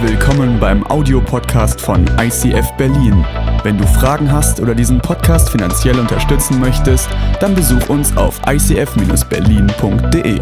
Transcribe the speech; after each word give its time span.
Willkommen 0.00 0.60
beim 0.60 0.86
Audiopodcast 0.86 1.80
von 1.80 2.06
ICF 2.20 2.70
Berlin. 2.76 3.26
Wenn 3.64 3.76
du 3.76 3.84
Fragen 3.84 4.30
hast 4.30 4.60
oder 4.60 4.72
diesen 4.72 5.00
Podcast 5.00 5.50
finanziell 5.50 5.98
unterstützen 5.98 6.60
möchtest, 6.60 7.08
dann 7.40 7.52
besuch 7.56 7.88
uns 7.88 8.16
auf 8.16 8.40
icf-berlin.de. 8.46 10.38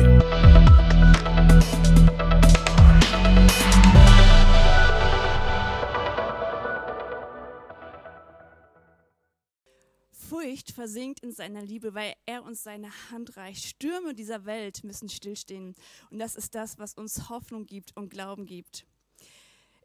Furcht 10.13 10.73
versinkt 10.73 11.21
in 11.21 11.33
seiner 11.33 11.63
Liebe, 11.63 11.95
weil 11.95 12.13
er 12.27 12.45
uns 12.45 12.63
seine 12.63 12.91
Hand 13.11 13.39
reicht. 13.39 13.65
Stürme 13.65 14.13
dieser 14.13 14.45
Welt 14.45 14.85
müssen 14.85 15.09
stillstehen. 15.09 15.75
Und 16.11 16.19
das 16.19 16.37
ist 16.37 16.55
das, 16.55 16.79
was 16.79 16.93
uns 16.93 17.31
Hoffnung 17.31 17.65
gibt 17.65 17.97
und 17.97 18.11
Glauben 18.11 18.45
gibt. 18.45 18.85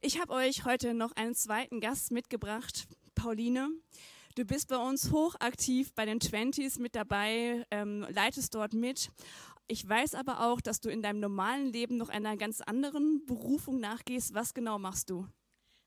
Ich 0.03 0.19
habe 0.19 0.33
euch 0.33 0.65
heute 0.65 0.95
noch 0.95 1.11
einen 1.11 1.35
zweiten 1.35 1.79
Gast 1.79 2.09
mitgebracht, 2.09 2.87
Pauline. 3.13 3.69
Du 4.33 4.45
bist 4.45 4.69
bei 4.69 4.77
uns 4.77 5.11
hochaktiv 5.11 5.93
bei 5.93 6.05
den 6.05 6.19
Twenties 6.19 6.79
mit 6.79 6.95
dabei, 6.95 7.67
ähm, 7.69 8.07
leitest 8.09 8.55
dort 8.55 8.73
mit. 8.73 9.11
Ich 9.67 9.87
weiß 9.87 10.15
aber 10.15 10.47
auch, 10.47 10.59
dass 10.59 10.79
du 10.79 10.89
in 10.89 11.03
deinem 11.03 11.19
normalen 11.19 11.71
Leben 11.71 11.97
noch 11.97 12.09
einer 12.09 12.35
ganz 12.35 12.61
anderen 12.61 13.27
Berufung 13.27 13.79
nachgehst. 13.79 14.33
Was 14.33 14.55
genau 14.55 14.79
machst 14.79 15.11
du? 15.11 15.27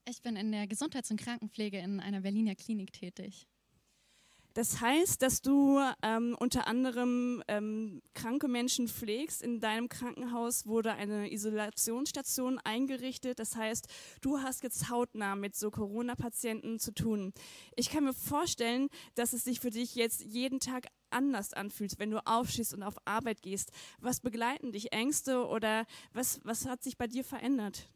Ich 0.08 0.22
bin 0.22 0.36
in 0.36 0.52
der 0.52 0.69
Gesundheits- 0.69 1.10
und 1.10 1.20
Krankenpflege 1.20 1.78
in 1.78 1.98
einer 1.98 2.20
Berliner 2.20 2.55
Klinik 2.55 2.92
tätig. 2.92 3.48
Das 4.54 4.80
heißt, 4.80 5.20
dass 5.20 5.42
du 5.42 5.80
ähm, 6.02 6.36
unter 6.38 6.68
anderem 6.68 7.42
ähm, 7.48 8.02
kranke 8.14 8.46
Menschen 8.46 8.86
pflegst. 8.86 9.42
In 9.42 9.58
deinem 9.58 9.88
Krankenhaus 9.88 10.64
wurde 10.66 10.92
eine 10.92 11.33
Isolationsstation 11.33 12.61
eingerichtet. 12.62 13.41
Das 13.41 13.56
heißt, 13.56 13.88
du 14.20 14.38
hast 14.38 14.62
jetzt 14.62 14.91
hautnah 14.91 15.34
mit 15.34 15.56
so 15.56 15.72
Corona-Patienten 15.72 16.78
zu 16.78 16.94
tun. 16.94 17.33
Ich 17.74 17.91
kann 17.91 18.05
mir 18.05 18.14
vorstellen, 18.14 18.88
dass 19.16 19.33
es 19.33 19.42
sich 19.42 19.58
für 19.58 19.70
dich 19.70 19.96
jetzt 19.96 20.22
jeden 20.22 20.61
Tag 20.61 20.86
anders 21.11 21.52
anfühlt, 21.52 21.98
wenn 21.98 22.11
du 22.11 22.24
aufstehst 22.24 22.74
und 22.74 22.84
auf 22.84 22.94
Arbeit 23.05 23.42
gehst. 23.42 23.72
Was 24.00 24.20
begleiten 24.20 24.70
dich? 24.70 24.92
Ängste 24.92 25.46
oder 25.46 25.84
was, 26.12 26.41
was 26.44 26.66
hat 26.66 26.84
sich 26.84 26.96
bei 26.96 27.08
dir 27.08 27.24
verändert? 27.24 27.89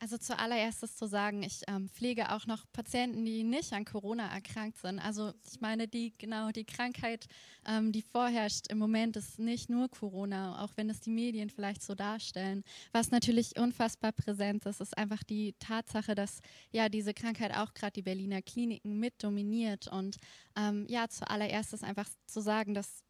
Also 0.00 0.18
zuallererst 0.18 0.82
ist 0.82 0.98
zu 0.98 1.06
sagen, 1.06 1.42
ich 1.42 1.62
ähm, 1.66 1.88
pflege 1.88 2.32
auch 2.32 2.46
noch 2.46 2.64
Patienten, 2.72 3.24
die 3.24 3.42
nicht 3.42 3.72
an 3.72 3.84
Corona 3.84 4.26
erkrankt 4.26 4.78
sind. 4.78 4.98
Also 4.98 5.32
ich 5.50 5.60
meine, 5.60 5.88
die 5.88 6.12
genau 6.18 6.50
die 6.50 6.64
Krankheit, 6.64 7.26
ähm, 7.66 7.90
die 7.90 8.02
vorherrscht 8.02 8.66
im 8.68 8.78
Moment, 8.78 9.16
ist 9.16 9.38
nicht 9.38 9.70
nur 9.70 9.88
Corona, 9.88 10.62
auch 10.62 10.72
wenn 10.76 10.90
es 10.90 11.00
die 11.00 11.10
Medien 11.10 11.48
vielleicht 11.48 11.82
so 11.82 11.94
darstellen. 11.94 12.64
Was 12.92 13.12
natürlich 13.12 13.58
unfassbar 13.58 14.12
präsent 14.12 14.66
ist, 14.66 14.80
ist 14.80 14.98
einfach 14.98 15.22
die 15.22 15.54
Tatsache, 15.58 16.14
dass 16.14 16.40
ja 16.70 16.88
diese 16.88 17.14
Krankheit 17.14 17.56
auch 17.56 17.72
gerade 17.72 17.92
die 17.92 18.02
Berliner 18.02 18.42
Kliniken 18.42 18.98
mit 18.98 19.22
dominiert. 19.22 19.88
Und 19.88 20.16
ähm, 20.56 20.86
ja, 20.88 21.06
ist 21.72 21.84
einfach 21.84 22.08
zu 22.26 22.40
sagen, 22.40 22.74
dass 22.74 23.03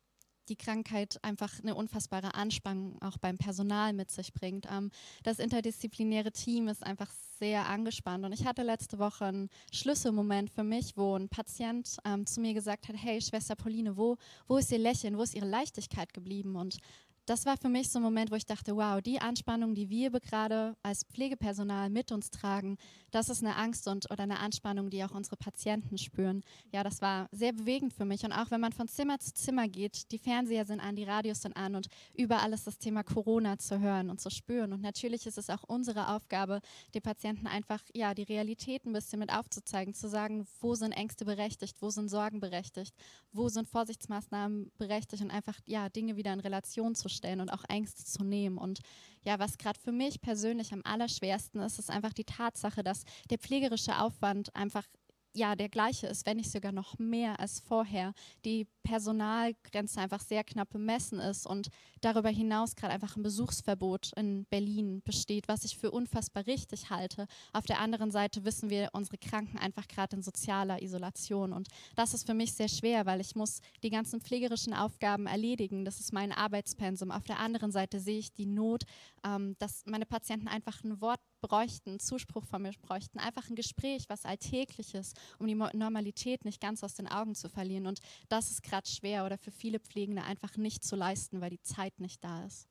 die 0.48 0.56
Krankheit 0.56 1.18
einfach 1.22 1.52
eine 1.62 1.74
unfassbare 1.74 2.34
Anspannung 2.34 3.00
auch 3.02 3.18
beim 3.18 3.38
Personal 3.38 3.92
mit 3.92 4.10
sich 4.10 4.32
bringt. 4.32 4.66
Ähm, 4.70 4.90
das 5.22 5.38
interdisziplinäre 5.38 6.32
Team 6.32 6.68
ist 6.68 6.84
einfach 6.84 7.10
sehr 7.38 7.68
angespannt 7.68 8.24
und 8.24 8.32
ich 8.32 8.46
hatte 8.46 8.62
letzte 8.62 8.98
Woche 8.98 9.26
einen 9.26 9.50
Schlüsselmoment 9.72 10.50
für 10.50 10.64
mich, 10.64 10.96
wo 10.96 11.16
ein 11.16 11.28
Patient 11.28 11.96
ähm, 12.04 12.26
zu 12.26 12.40
mir 12.40 12.54
gesagt 12.54 12.88
hat, 12.88 12.96
hey 12.98 13.20
Schwester 13.20 13.56
Pauline, 13.56 13.96
wo, 13.96 14.16
wo 14.46 14.56
ist 14.56 14.70
ihr 14.72 14.78
Lächeln, 14.78 15.18
wo 15.18 15.22
ist 15.22 15.34
ihre 15.34 15.48
Leichtigkeit 15.48 16.14
geblieben? 16.14 16.56
Und 16.56 16.78
das 17.26 17.46
war 17.46 17.56
für 17.56 17.68
mich 17.68 17.88
so 17.88 17.98
ein 17.98 18.02
Moment, 18.02 18.30
wo 18.30 18.34
ich 18.34 18.46
dachte, 18.46 18.76
wow, 18.76 19.00
die 19.00 19.20
Anspannung, 19.20 19.74
die 19.74 19.88
wir 19.88 20.10
gerade 20.20 20.76
als 20.82 21.04
Pflegepersonal 21.04 21.90
mit 21.90 22.12
uns 22.12 22.30
tragen, 22.30 22.76
das 23.10 23.28
ist 23.28 23.42
eine 23.42 23.56
Angst 23.56 23.88
und 23.88 24.10
oder 24.10 24.24
eine 24.24 24.40
Anspannung, 24.40 24.90
die 24.90 25.04
auch 25.04 25.12
unsere 25.12 25.36
Patienten 25.36 25.98
spüren. 25.98 26.42
Ja, 26.72 26.82
das 26.82 27.00
war 27.00 27.28
sehr 27.32 27.52
bewegend 27.52 27.92
für 27.92 28.04
mich. 28.04 28.24
Und 28.24 28.32
auch 28.32 28.50
wenn 28.50 28.60
man 28.60 28.72
von 28.72 28.88
Zimmer 28.88 29.18
zu 29.18 29.32
Zimmer 29.32 29.68
geht, 29.68 30.10
die 30.10 30.18
Fernseher 30.18 30.66
sind 30.66 30.80
an, 30.80 30.96
die 30.96 31.04
Radios 31.04 31.42
sind 31.42 31.56
an 31.56 31.76
und 31.76 31.88
überall 32.14 32.52
ist 32.52 32.66
das 32.66 32.78
Thema 32.78 33.02
Corona 33.04 33.58
zu 33.58 33.80
hören 33.80 34.10
und 34.10 34.20
zu 34.20 34.30
spüren. 34.30 34.72
Und 34.72 34.82
natürlich 34.82 35.26
ist 35.26 35.38
es 35.38 35.48
auch 35.48 35.62
unsere 35.62 36.08
Aufgabe, 36.14 36.60
den 36.94 37.02
Patienten 37.02 37.46
einfach 37.46 37.80
ja 37.94 38.14
die 38.14 38.24
Realität 38.24 38.84
ein 38.84 38.92
bisschen 38.92 39.20
mit 39.20 39.32
aufzuzeigen, 39.32 39.94
zu 39.94 40.08
sagen, 40.08 40.46
wo 40.60 40.74
sind 40.74 40.92
Ängste 40.92 41.24
berechtigt, 41.24 41.80
wo 41.80 41.90
sind 41.90 42.08
Sorgen 42.08 42.40
berechtigt, 42.40 42.94
wo 43.32 43.48
sind 43.48 43.68
Vorsichtsmaßnahmen 43.68 44.72
berechtigt 44.76 45.22
und 45.22 45.30
einfach 45.30 45.58
ja 45.64 45.88
Dinge 45.88 46.16
wieder 46.16 46.32
in 46.32 46.40
Relation 46.40 46.94
zu 46.94 47.08
stellen 47.14 47.40
und 47.40 47.52
auch 47.52 47.64
Ängste 47.68 48.04
zu 48.04 48.24
nehmen. 48.24 48.58
Und 48.58 48.80
ja, 49.24 49.38
was 49.38 49.58
gerade 49.58 49.80
für 49.80 49.92
mich 49.92 50.20
persönlich 50.20 50.72
am 50.72 50.82
allerschwersten 50.84 51.60
ist, 51.60 51.78
ist 51.78 51.90
einfach 51.90 52.12
die 52.12 52.24
Tatsache, 52.24 52.82
dass 52.82 53.04
der 53.30 53.38
pflegerische 53.38 53.98
Aufwand 53.98 54.54
einfach 54.54 54.84
ja 55.34 55.56
der 55.56 55.68
gleiche 55.68 56.06
ist, 56.06 56.26
wenn 56.26 56.36
nicht 56.36 56.50
sogar 56.50 56.72
noch 56.72 56.98
mehr 56.98 57.40
als 57.40 57.60
vorher. 57.60 58.14
Die 58.44 58.66
Personalgrenze 58.82 60.00
einfach 60.00 60.20
sehr 60.20 60.44
knapp 60.44 60.70
bemessen 60.70 61.18
ist 61.18 61.46
und 61.46 61.68
darüber 62.00 62.28
hinaus 62.28 62.76
gerade 62.76 62.94
einfach 62.94 63.16
ein 63.16 63.22
Besuchsverbot 63.22 64.12
in 64.16 64.44
Berlin 64.46 65.02
besteht, 65.04 65.48
was 65.48 65.64
ich 65.64 65.76
für 65.78 65.90
unfassbar 65.90 66.46
richtig 66.46 66.90
halte. 66.90 67.26
Auf 67.52 67.64
der 67.64 67.80
anderen 67.80 68.10
Seite 68.10 68.44
wissen 68.44 68.70
wir, 68.70 68.90
unsere 68.92 69.18
Kranken 69.18 69.58
einfach 69.58 69.88
gerade 69.88 70.16
in 70.16 70.22
sozialer 70.22 70.82
Isolation 70.82 71.52
und 71.52 71.68
das 71.96 72.14
ist 72.14 72.26
für 72.26 72.34
mich 72.34 72.52
sehr 72.52 72.68
schwer, 72.68 73.06
weil 73.06 73.20
ich 73.20 73.34
muss 73.34 73.60
die 73.82 73.90
ganzen 73.90 74.20
pflegerischen 74.20 74.74
Aufgaben 74.74 75.26
erledigen. 75.26 75.84
Das 75.84 76.00
ist 76.00 76.12
mein 76.12 76.32
Arbeitspensum. 76.32 77.10
Auf 77.10 77.24
der 77.24 77.38
anderen 77.38 77.72
Seite 77.72 78.00
sehe 78.00 78.18
ich 78.18 78.32
die 78.32 78.46
Not, 78.46 78.84
ähm, 79.24 79.56
dass 79.58 79.84
meine 79.86 80.06
Patienten 80.06 80.48
einfach 80.48 80.84
ein 80.84 81.00
Wort 81.00 81.20
bräuchten, 81.46 82.00
Zuspruch 82.00 82.46
von 82.46 82.62
mir 82.62 82.72
bräuchten, 82.80 83.18
einfach 83.18 83.48
ein 83.50 83.54
Gespräch, 83.54 84.04
was 84.08 84.24
alltägliches, 84.24 85.12
um 85.38 85.46
die 85.46 85.54
Normalität 85.54 86.44
nicht 86.46 86.60
ganz 86.60 86.82
aus 86.82 86.94
den 86.94 87.06
Augen 87.06 87.34
zu 87.34 87.50
verlieren. 87.50 87.86
Und 87.86 88.00
das 88.30 88.50
ist 88.50 88.62
gerade 88.62 88.88
schwer 88.88 89.26
oder 89.26 89.36
für 89.36 89.50
viele 89.50 89.78
Pflegende 89.78 90.22
einfach 90.22 90.56
nicht 90.56 90.84
zu 90.84 90.96
leisten, 90.96 91.40
weil 91.42 91.50
die 91.50 91.60
Zeit 91.60 92.00
nicht 92.00 92.24
da 92.24 92.44
ist. 92.44 92.68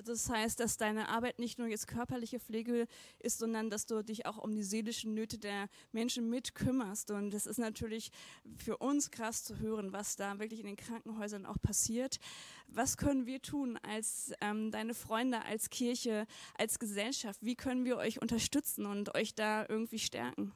Also 0.00 0.12
das 0.12 0.30
heißt, 0.30 0.60
dass 0.60 0.78
deine 0.78 1.10
Arbeit 1.10 1.38
nicht 1.38 1.58
nur 1.58 1.68
jetzt 1.68 1.86
körperliche 1.86 2.40
Pflege 2.40 2.86
ist, 3.18 3.38
sondern 3.38 3.68
dass 3.68 3.84
du 3.84 4.02
dich 4.02 4.24
auch 4.24 4.38
um 4.38 4.54
die 4.54 4.62
seelischen 4.62 5.12
Nöte 5.12 5.36
der 5.36 5.68
Menschen 5.92 6.30
mitkümmerst. 6.30 7.10
Und 7.10 7.32
das 7.32 7.44
ist 7.44 7.58
natürlich 7.58 8.10
für 8.56 8.78
uns 8.78 9.10
krass 9.10 9.44
zu 9.44 9.58
hören, 9.58 9.92
was 9.92 10.16
da 10.16 10.38
wirklich 10.38 10.60
in 10.60 10.66
den 10.66 10.76
Krankenhäusern 10.76 11.44
auch 11.44 11.60
passiert. 11.60 12.18
Was 12.66 12.96
können 12.96 13.26
wir 13.26 13.42
tun 13.42 13.78
als 13.82 14.32
ähm, 14.40 14.70
deine 14.70 14.94
Freunde, 14.94 15.44
als 15.44 15.68
Kirche, 15.68 16.26
als 16.56 16.78
Gesellschaft? 16.78 17.40
Wie 17.42 17.54
können 17.54 17.84
wir 17.84 17.98
euch 17.98 18.22
unterstützen 18.22 18.86
und 18.86 19.14
euch 19.14 19.34
da 19.34 19.66
irgendwie 19.68 19.98
stärken? 19.98 20.54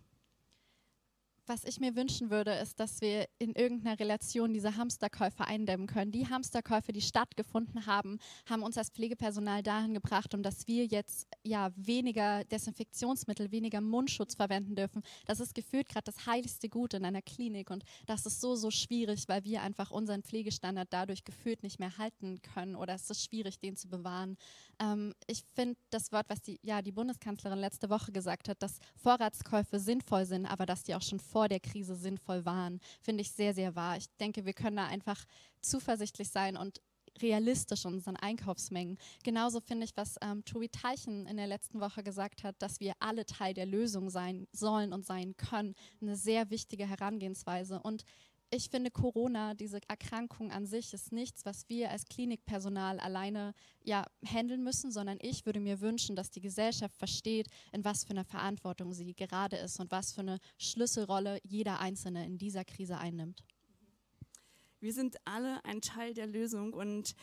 Was 1.47 1.65
ich 1.65 1.79
mir 1.79 1.95
wünschen 1.95 2.31
würde, 2.31 2.53
ist, 2.53 2.81
dass 2.81 3.03
wir 3.03 3.29
in 3.39 3.55
irgendeiner 3.55 4.01
Relation 4.01 4.55
diese 4.55 4.77
Hamsterkäufe 4.77 5.47
eindämmen 5.47 5.87
können. 5.87 6.11
Die 6.11 6.27
Hamsterkäufe, 6.27 6.93
die 6.93 7.03
stattgefunden 7.03 7.85
haben, 7.85 8.19
haben 8.49 8.63
uns 8.63 8.79
als 8.79 8.89
Pflegepersonal 8.89 9.63
dahin 9.63 9.93
gebracht, 9.93 10.33
um 10.33 10.43
dass 10.43 10.67
wir 10.67 10.87
jetzt 10.87 11.29
ja 11.43 11.71
weniger 11.77 12.45
Desinfektionsmittel, 12.45 13.53
weniger 13.53 13.83
Mundschutz 13.83 14.35
verwenden 14.35 14.75
dürfen. 14.75 15.03
Das 15.27 15.39
ist 15.39 15.55
gefühlt 15.55 15.91
gerade 15.91 16.05
das 16.05 16.25
heiligste 16.25 16.71
Gut 16.71 16.95
in 16.95 17.05
einer 17.05 17.21
Klinik 17.21 17.71
und 17.71 17.85
das 18.07 18.25
ist 18.25 18.41
so, 18.41 18.57
so 18.57 18.71
schwierig, 18.71 19.25
weil 19.29 19.45
wir 19.45 19.61
einfach 19.61 19.91
unseren 19.91 20.23
Pflegestandard 20.23 20.89
dadurch 20.91 21.25
gefühlt 21.25 21.63
nicht 21.63 21.79
mehr 21.79 21.99
halten 21.99 22.41
können 22.41 22.75
oder 22.75 22.95
es 22.95 23.11
ist 23.11 23.23
schwierig, 23.23 23.59
den 23.59 23.77
zu 23.77 23.89
bewahren. 23.89 24.39
Ähm, 24.81 25.13
ich 25.27 25.45
finde 25.55 25.77
das 25.91 26.11
Wort, 26.11 26.27
was 26.29 26.41
die, 26.41 26.59
ja, 26.63 26.81
die 26.81 26.93
Bundeskanzlerin 26.93 27.59
letzte 27.59 27.91
Woche 27.91 28.13
gesagt 28.13 28.49
hat, 28.49 28.63
dass 28.63 28.79
Vorratskäufe 28.97 29.79
sinnvoll 29.79 30.25
sind, 30.25 30.47
aber 30.47 30.65
dass 30.65 30.83
die 30.85 30.95
auch 30.95 31.03
schon 31.03 31.21
vor 31.35 31.49
der 31.49 31.59
Krise 31.59 31.97
sinnvoll 31.97 32.45
waren, 32.45 32.79
finde 33.03 33.23
ich 33.23 33.33
sehr, 33.33 33.55
sehr 33.55 33.75
wahr. 33.75 33.97
Ich 33.97 34.07
denke, 34.21 34.47
wir 34.47 34.53
können 34.53 34.77
da 34.77 34.87
einfach 34.87 35.25
zuversichtlich 35.63 36.29
sein 36.29 36.57
und 36.57 36.81
realistisch 37.21 37.85
in 37.85 37.95
unseren 37.95 38.15
Einkaufsmengen. 38.15 38.99
Genauso 39.25 39.59
finde 39.61 39.85
ich, 39.85 39.97
was 39.97 40.15
ähm, 40.23 40.45
Tobi 40.45 40.69
Teichen 40.69 41.27
in 41.27 41.37
der 41.37 41.49
letzten 41.49 41.81
Woche 41.81 42.05
gesagt 42.05 42.45
hat, 42.45 42.55
dass 42.61 42.79
wir 42.79 42.93
alle 43.01 43.27
Teil 43.27 43.53
der 43.53 43.67
Lösung 43.67 44.11
sein 44.11 44.47
sollen 44.53 44.93
und 44.93 45.05
sein 45.05 45.37
können. 45.37 45.75
Eine 46.01 46.15
sehr 46.15 46.51
wichtige 46.51 46.89
Herangehensweise. 46.89 47.81
Und 47.83 48.05
ich 48.55 48.71
finde, 48.71 48.91
Corona, 48.91 49.55
diese 49.55 49.81
Erkrankung 49.89 50.53
an 50.53 50.67
sich, 50.67 50.95
ist 50.95 51.13
nichts, 51.13 51.45
was 51.45 51.69
wir 51.69 51.91
als 51.91 52.07
Klinikpersonal 52.07 53.01
alleine 53.01 53.53
ja, 53.83 54.07
handeln 54.25 54.63
müssen, 54.63 54.93
sondern 54.93 55.19
ich 55.21 55.45
würde 55.45 55.61
mir 55.61 55.81
wünschen, 55.81 56.15
dass 56.15 56.31
die 56.31 56.41
Gesellschaft 56.41 56.97
versteht, 56.97 57.49
in 57.73 57.85
was 57.85 58.05
für 58.05 58.11
einer 58.11 58.25
Verantwortung 58.25 58.93
sie 58.93 59.15
gerade 59.15 59.57
ist 59.57 59.81
und 59.81 59.91
was 59.91 60.13
für 60.13 60.21
eine 60.21 60.39
Schlüsselrolle 60.59 61.41
jeder 61.43 61.81
Einzelne 61.81 62.25
in 62.25 62.39
dieser 62.39 62.65
Krise 62.65 62.97
einnimmt. 62.97 63.45
Wir 64.81 64.93
sind 64.93 65.17
alle 65.25 65.65
ein 65.65 65.81
Teil 65.81 66.15
der 66.15 66.27
Lösung 66.27 66.75
und 66.75 67.15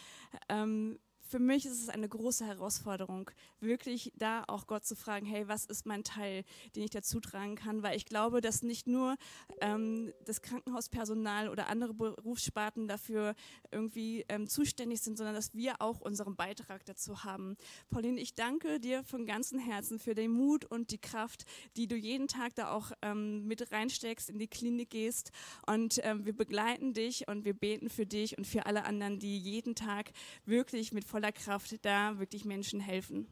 ähm, 0.50 1.00
für 1.31 1.39
mich 1.39 1.66
ist 1.66 1.81
es 1.81 1.88
eine 1.88 2.10
große 2.10 2.45
Herausforderung, 2.45 3.31
wirklich 3.62 4.12
da 4.18 4.44
auch 4.48 4.68
Gott 4.68 4.83
zu 4.83 4.98
fragen, 4.98 5.25
hey, 5.25 5.48
was 5.48 5.63
ist 5.63 5.86
mein 5.86 6.04
Teil, 6.04 6.44
den 6.75 6.83
ich 6.83 6.89
dazu 6.89 7.22
tragen 7.22 7.56
kann? 7.56 7.83
Weil 7.83 7.95
ich 7.95 8.04
glaube, 8.04 8.42
dass 8.42 8.63
nicht 8.63 8.86
nur 8.86 9.16
ähm, 9.62 10.12
das 10.25 10.42
Krankenhauspersonal 10.42 11.48
oder 11.48 11.69
andere 11.69 11.94
Berufssparten 11.94 12.89
dafür 12.89 13.33
irgendwie 13.72 14.25
ähm, 14.28 14.48
zuständig 14.48 15.00
sind, 15.00 15.18
sondern 15.18 15.33
dass 15.33 15.54
wir 15.54 15.81
auch 15.81 16.01
unseren 16.01 16.36
Beitrag 16.36 16.86
dazu 16.86 17.24
haben. 17.24 17.56
Pauline, 17.89 18.19
ich 18.19 18.36
danke 18.36 18.81
dir 18.81 19.01
von 19.06 19.25
ganzem 19.25 19.60
Herzen 19.60 20.00
für 20.00 20.16
den 20.16 20.31
Mut 20.31 20.66
und 20.66 20.92
die 20.92 21.00
Kraft, 21.00 21.45
die 21.77 21.88
du 21.88 21.95
jeden 21.95 22.27
Tag 22.27 22.56
da 22.56 22.74
auch 22.74 22.92
ähm, 23.01 23.48
mit 23.48 23.72
reinsteckst, 23.72 24.30
in 24.30 24.38
die 24.38 24.50
Klinik 24.50 24.89
gehst. 24.89 25.31
Und 25.66 26.01
ähm, 26.04 26.25
wir 26.25 26.36
begleiten 26.36 26.94
dich 26.94 27.30
und 27.30 27.45
wir 27.45 27.54
beten 27.54 27.89
für 27.89 28.06
dich 28.06 28.38
und 28.38 28.45
für 28.45 28.66
alle 28.66 28.84
anderen, 28.84 29.18
die 29.18 29.38
jeden 29.38 29.75
Tag 29.75 30.12
wirklich 30.45 30.92
mit 30.92 31.06
voller 31.06 31.20
Kraft 31.29 31.85
da 31.85 32.18
wirklich 32.18 32.45
Menschen 32.45 32.79
helfen. 32.79 33.27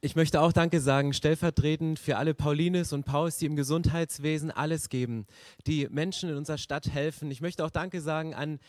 Ich 0.00 0.14
möchte 0.14 0.40
auch 0.40 0.52
Danke 0.52 0.80
sagen, 0.80 1.12
stellvertretend 1.12 1.98
für 1.98 2.18
alle 2.18 2.32
Paulines 2.32 2.92
und 2.92 3.04
Pauls, 3.04 3.38
die 3.38 3.46
im 3.46 3.56
Gesundheitswesen 3.56 4.52
alles 4.52 4.90
geben, 4.90 5.26
die 5.66 5.88
Menschen 5.90 6.30
in 6.30 6.36
unserer 6.36 6.58
Stadt 6.58 6.88
helfen. 6.88 7.32
Ich 7.32 7.40
möchte 7.40 7.64
auch 7.64 7.70
Danke 7.70 8.00
sagen 8.00 8.32
an 8.32 8.60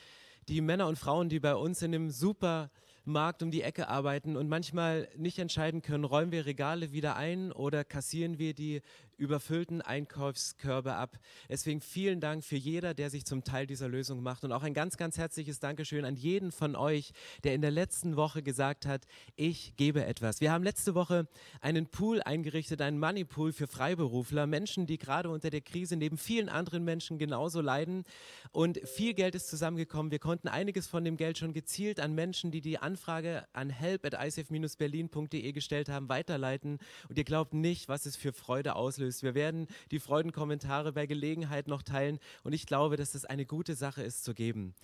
die 0.48 0.60
Männer 0.62 0.88
und 0.88 0.98
Frauen, 0.98 1.30
die 1.30 1.40
bei 1.40 1.54
uns 1.54 1.84
in 1.84 1.92
dem 1.92 2.10
super 2.10 2.72
Markt 3.06 3.44
um 3.44 3.52
die 3.52 3.62
Ecke 3.62 3.90
arbeiten 3.90 4.38
und 4.38 4.50
manchmal 4.50 5.07
nicht 5.18 5.38
entscheiden 5.38 5.84
können, 5.84 6.04
räumen 6.04 6.31
wir 6.31 6.48
Regale 6.48 6.92
wieder 6.92 7.16
ein 7.16 7.52
oder 7.52 7.84
kassieren 7.84 8.40
wir 8.40 8.56
die 8.56 8.81
überfüllten 9.19 9.81
Einkaufskörbe 9.81 10.94
ab. 10.94 11.19
Deswegen 11.50 11.81
vielen 11.81 12.21
Dank 12.21 12.44
für 12.44 12.56
jeder, 12.56 12.94
der 12.94 13.10
sich 13.10 13.25
zum 13.25 13.44
Teil 13.44 13.68
dieser 13.68 13.89
Lösung 13.89 14.24
macht 14.24 14.44
und 14.44 14.51
auch 14.51 14.63
ein 14.63 14.74
ganz, 14.74 14.98
ganz 14.98 15.18
herzliches 15.18 15.60
Dankeschön 15.60 16.06
an 16.06 16.16
jeden 16.16 16.51
von 16.51 16.75
euch, 16.75 17.12
der 17.44 17.54
in 17.54 17.62
der 17.62 17.71
letzten 17.71 18.16
Woche 18.16 18.42
gesagt 18.42 18.86
hat, 18.86 19.06
ich 19.36 19.75
gebe 19.75 20.06
etwas. 20.06 20.39
Wir 20.39 20.51
haben 20.51 20.63
letzte 20.63 20.95
Woche 20.95 21.27
einen 21.60 21.88
Pool 21.88 22.21
eingerichtet, 22.21 22.81
einen 22.81 22.98
Money 22.98 23.25
Pool 23.25 23.51
für 23.51 23.68
Freiberufler, 23.68 24.48
Menschen, 24.48 24.88
die 24.88 24.98
gerade 24.98 25.30
unter 25.30 25.50
der 25.50 25.62
Krise 25.62 25.98
neben 25.98 26.18
vielen 26.18 26.48
anderen 26.48 26.86
Menschen 26.86 27.18
genauso 27.18 27.60
leiden 27.60 28.06
und 28.51 28.80
viel 28.88 29.13
Geld 29.13 29.36
ist 29.36 29.50
zusammengekommen. 29.50 30.12
Wir 30.12 30.19
konnten 30.19 30.48
einiges 30.48 30.88
von 30.88 31.04
dem 31.04 31.18
Geld 31.18 31.38
schon 31.38 31.54
gezielt 31.54 32.00
an 32.00 32.16
Menschen, 32.16 32.51
die 32.51 32.62
die 32.62 32.77
Anfrage 32.77 33.45
an 33.51 33.69
help 33.69 34.06
at 34.06 34.13
icf-berlin.de 34.13 35.51
gestellt 35.51 35.89
haben, 35.89 36.07
weiterleiten 36.07 36.80
und 37.10 37.18
ihr 37.18 37.25
glaubt 37.25 37.54
nicht, 37.54 37.89
was 37.89 38.06
es 38.06 38.16
für 38.16 38.31
Freude 38.31 38.75
auslöst 38.75 39.09
auslöst. 39.10 39.24
Wir 39.24 39.36
werden 39.36 39.68
die 39.92 40.00
Freudenkommentare 40.00 40.94
bei 40.94 41.06
Gelegenheit 41.06 41.68
noch 41.68 41.82
teilen 41.82 42.20
und 42.44 42.54
ich 42.54 42.66
glaube, 42.66 42.96
dass 42.96 43.12
das 43.12 43.26
eine 43.26 43.46
gute 43.46 43.76
Sache 43.76 44.04
ist 44.04 44.24
zu 44.24 44.34
geben. 44.34 44.76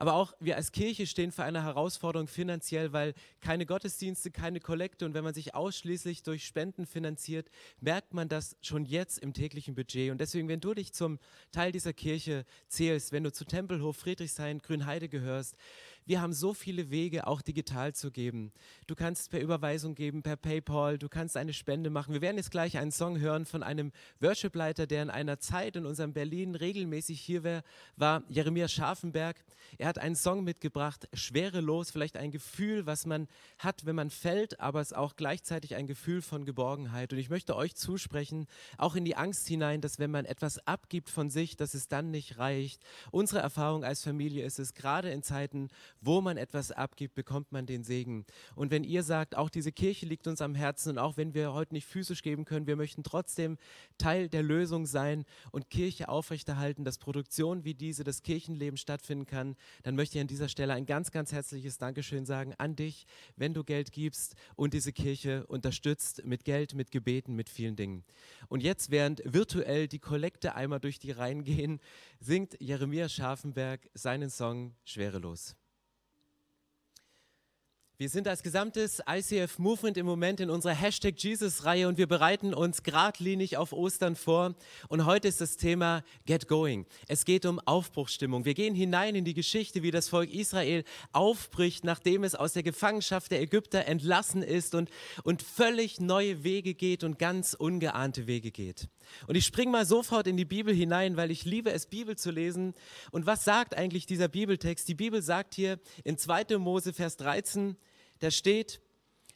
Aber 0.00 0.14
auch 0.14 0.32
wir 0.38 0.56
als 0.56 0.70
Kirche 0.70 1.08
stehen 1.08 1.32
vor 1.32 1.44
einer 1.44 1.64
Herausforderung 1.64 2.28
finanziell, 2.28 2.92
weil 2.92 3.14
keine 3.40 3.66
Gottesdienste, 3.66 4.30
keine 4.30 4.60
Kollekte 4.60 5.04
und 5.04 5.14
wenn 5.14 5.24
man 5.24 5.34
sich 5.34 5.56
ausschließlich 5.56 6.22
durch 6.22 6.44
Spenden 6.44 6.86
finanziert, 6.86 7.48
merkt 7.80 8.14
man 8.14 8.28
das 8.28 8.56
schon 8.62 8.84
jetzt 8.84 9.18
im 9.18 9.32
täglichen 9.32 9.74
Budget. 9.74 10.12
Und 10.12 10.20
deswegen, 10.20 10.48
wenn 10.48 10.60
du 10.60 10.72
dich 10.72 10.92
zum 10.92 11.18
Teil 11.50 11.72
dieser 11.72 11.92
Kirche 11.92 12.44
zählst, 12.68 13.10
wenn 13.10 13.24
du 13.24 13.32
zu 13.32 13.44
Tempelhof, 13.44 13.96
Friedrichshain, 13.96 14.60
Grünheide 14.60 15.08
gehörst, 15.08 15.56
wir 16.08 16.22
haben 16.22 16.32
so 16.32 16.54
viele 16.54 16.90
Wege, 16.90 17.26
auch 17.26 17.42
digital 17.42 17.94
zu 17.94 18.10
geben. 18.10 18.50
Du 18.86 18.94
kannst 18.94 19.30
per 19.30 19.40
Überweisung 19.40 19.94
geben, 19.94 20.22
per 20.22 20.36
PayPal, 20.36 20.96
du 20.96 21.10
kannst 21.10 21.36
eine 21.36 21.52
Spende 21.52 21.90
machen. 21.90 22.14
Wir 22.14 22.22
werden 22.22 22.38
jetzt 22.38 22.50
gleich 22.50 22.78
einen 22.78 22.92
Song 22.92 23.20
hören 23.20 23.44
von 23.44 23.62
einem 23.62 23.92
Worshipleiter, 24.20 24.86
der 24.86 25.02
in 25.02 25.10
einer 25.10 25.38
Zeit 25.38 25.76
in 25.76 25.84
unserem 25.84 26.14
Berlin 26.14 26.54
regelmäßig 26.54 27.20
hier 27.20 27.44
war, 27.44 27.62
war 27.96 28.22
Jeremia 28.28 28.68
Scharfenberg. 28.68 29.44
Er 29.76 29.86
hat 29.86 29.98
einen 29.98 30.16
Song 30.16 30.44
mitgebracht, 30.44 31.08
schwerelos, 31.12 31.90
vielleicht 31.90 32.16
ein 32.16 32.30
Gefühl, 32.30 32.86
was 32.86 33.04
man 33.04 33.28
hat, 33.58 33.84
wenn 33.84 33.96
man 33.96 34.08
fällt, 34.08 34.60
aber 34.60 34.80
es 34.80 34.92
ist 34.92 34.96
auch 34.96 35.14
gleichzeitig 35.16 35.74
ein 35.74 35.86
Gefühl 35.86 36.22
von 36.22 36.46
Geborgenheit. 36.46 37.12
Und 37.12 37.18
ich 37.18 37.28
möchte 37.28 37.54
euch 37.54 37.76
zusprechen, 37.76 38.46
auch 38.78 38.96
in 38.96 39.04
die 39.04 39.16
Angst 39.16 39.46
hinein, 39.46 39.82
dass 39.82 39.98
wenn 39.98 40.10
man 40.10 40.24
etwas 40.24 40.66
abgibt 40.66 41.10
von 41.10 41.28
sich, 41.28 41.56
dass 41.56 41.74
es 41.74 41.88
dann 41.88 42.10
nicht 42.10 42.38
reicht. 42.38 42.82
Unsere 43.10 43.40
Erfahrung 43.40 43.84
als 43.84 44.02
Familie 44.02 44.46
ist 44.46 44.58
es, 44.58 44.72
gerade 44.72 45.10
in 45.10 45.22
Zeiten, 45.22 45.68
wo 46.00 46.20
man 46.20 46.36
etwas 46.36 46.72
abgibt, 46.72 47.14
bekommt 47.14 47.52
man 47.52 47.66
den 47.66 47.84
Segen. 47.84 48.24
Und 48.54 48.70
wenn 48.70 48.84
ihr 48.84 49.02
sagt, 49.02 49.36
auch 49.36 49.50
diese 49.50 49.72
Kirche 49.72 50.06
liegt 50.06 50.26
uns 50.26 50.40
am 50.40 50.54
Herzen 50.54 50.90
und 50.90 50.98
auch 50.98 51.16
wenn 51.16 51.34
wir 51.34 51.52
heute 51.52 51.74
nicht 51.74 51.86
physisch 51.86 52.22
geben 52.22 52.44
können, 52.44 52.66
wir 52.66 52.76
möchten 52.76 53.02
trotzdem 53.02 53.58
Teil 53.98 54.28
der 54.28 54.42
Lösung 54.42 54.86
sein 54.86 55.24
und 55.50 55.70
Kirche 55.70 56.08
aufrechterhalten, 56.08 56.84
dass 56.84 56.98
Produktion 56.98 57.64
wie 57.64 57.74
diese, 57.74 58.04
das 58.04 58.22
Kirchenleben 58.22 58.76
stattfinden 58.76 59.26
kann, 59.26 59.56
dann 59.82 59.96
möchte 59.96 60.18
ich 60.18 60.22
an 60.22 60.28
dieser 60.28 60.48
Stelle 60.48 60.74
ein 60.74 60.86
ganz, 60.86 61.10
ganz 61.10 61.32
herzliches 61.32 61.78
Dankeschön 61.78 62.26
sagen 62.26 62.54
an 62.58 62.76
dich, 62.76 63.06
wenn 63.36 63.54
du 63.54 63.64
Geld 63.64 63.92
gibst 63.92 64.34
und 64.56 64.74
diese 64.74 64.92
Kirche 64.92 65.46
unterstützt 65.46 66.24
mit 66.24 66.44
Geld, 66.44 66.74
mit 66.74 66.90
Gebeten, 66.90 67.34
mit 67.34 67.48
vielen 67.48 67.76
Dingen. 67.76 68.04
Und 68.48 68.62
jetzt, 68.62 68.90
während 68.90 69.22
virtuell 69.24 69.88
die 69.88 69.98
Kollekte 69.98 70.54
einmal 70.54 70.80
durch 70.80 70.98
die 70.98 71.10
Reihen 71.10 71.44
gehen, 71.44 71.80
singt 72.20 72.56
Jeremia 72.60 73.08
Scharfenberg 73.08 73.88
seinen 73.94 74.30
Song 74.30 74.74
Schwerelos. 74.84 75.56
Wir 78.00 78.08
sind 78.08 78.28
als 78.28 78.44
gesamtes 78.44 79.02
ICF 79.10 79.58
Movement 79.58 79.96
im 79.96 80.06
Moment 80.06 80.38
in 80.38 80.50
unserer 80.50 80.72
Hashtag 80.72 81.18
Jesus-Reihe 81.18 81.88
und 81.88 81.98
wir 81.98 82.06
bereiten 82.06 82.54
uns 82.54 82.84
geradlinig 82.84 83.56
auf 83.56 83.72
Ostern 83.72 84.14
vor. 84.14 84.54
Und 84.86 85.04
heute 85.04 85.26
ist 85.26 85.40
das 85.40 85.56
Thema 85.56 86.04
Get 86.24 86.46
Going. 86.46 86.86
Es 87.08 87.24
geht 87.24 87.44
um 87.44 87.58
Aufbruchsstimmung. 87.58 88.44
Wir 88.44 88.54
gehen 88.54 88.76
hinein 88.76 89.16
in 89.16 89.24
die 89.24 89.34
Geschichte, 89.34 89.82
wie 89.82 89.90
das 89.90 90.08
Volk 90.08 90.32
Israel 90.32 90.84
aufbricht, 91.10 91.82
nachdem 91.82 92.22
es 92.22 92.36
aus 92.36 92.52
der 92.52 92.62
Gefangenschaft 92.62 93.32
der 93.32 93.40
Ägypter 93.40 93.86
entlassen 93.86 94.44
ist 94.44 94.76
und, 94.76 94.90
und 95.24 95.42
völlig 95.42 95.98
neue 95.98 96.44
Wege 96.44 96.74
geht 96.74 97.02
und 97.02 97.18
ganz 97.18 97.52
ungeahnte 97.52 98.28
Wege 98.28 98.52
geht. 98.52 98.88
Und 99.26 99.36
ich 99.36 99.44
springe 99.44 99.72
mal 99.72 99.86
sofort 99.86 100.26
in 100.26 100.36
die 100.36 100.44
Bibel 100.44 100.74
hinein, 100.74 101.16
weil 101.16 101.30
ich 101.30 101.44
liebe 101.44 101.70
es, 101.70 101.86
Bibel 101.86 102.16
zu 102.16 102.30
lesen. 102.30 102.74
Und 103.10 103.26
was 103.26 103.44
sagt 103.44 103.76
eigentlich 103.76 104.06
dieser 104.06 104.28
Bibeltext? 104.28 104.88
Die 104.88 104.94
Bibel 104.94 105.22
sagt 105.22 105.54
hier 105.54 105.78
in 106.04 106.18
2. 106.18 106.58
Mose, 106.58 106.92
Vers 106.92 107.16
13, 107.16 107.76
da 108.20 108.30
steht, 108.30 108.80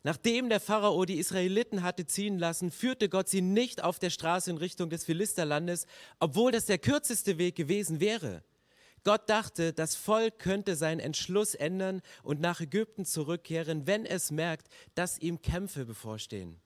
nachdem 0.03 0.49
der 0.49 0.61
Pharao 0.61 1.05
die 1.05 1.19
Israeliten 1.19 1.83
hatte 1.83 2.07
ziehen 2.07 2.39
lassen, 2.39 2.71
führte 2.71 3.09
Gott 3.09 3.29
sie 3.29 3.43
nicht 3.43 3.83
auf 3.83 3.99
der 3.99 4.11
Straße 4.11 4.51
in 4.51 4.57
Richtung 4.57 4.91
des 4.91 5.05
Philisterlandes, 5.05 5.87
obwohl 6.19 6.53
das 6.53 6.67
der 6.67 6.79
kürzeste 6.79 7.39
Weg 7.39 7.57
gewesen 7.57 8.01
wäre. 8.01 8.43
Gott 9.05 9.29
dachte, 9.29 9.73
das 9.73 9.97
Volk 9.97 10.39
könnte 10.39 10.77
seinen 10.77 11.01
Entschluss 11.01 11.55
ändern 11.55 12.03
und 12.23 12.41
nach 12.41 12.61
Ägypten 12.61 13.05
zurückkehren, 13.05 13.87
wenn 13.87 14.07
es 14.07 14.31
merkt, 14.31 14.69
dass 14.95 15.19
ihm 15.19 15.43
Kämpfe 15.43 15.85
bevorstehen. 15.85 16.61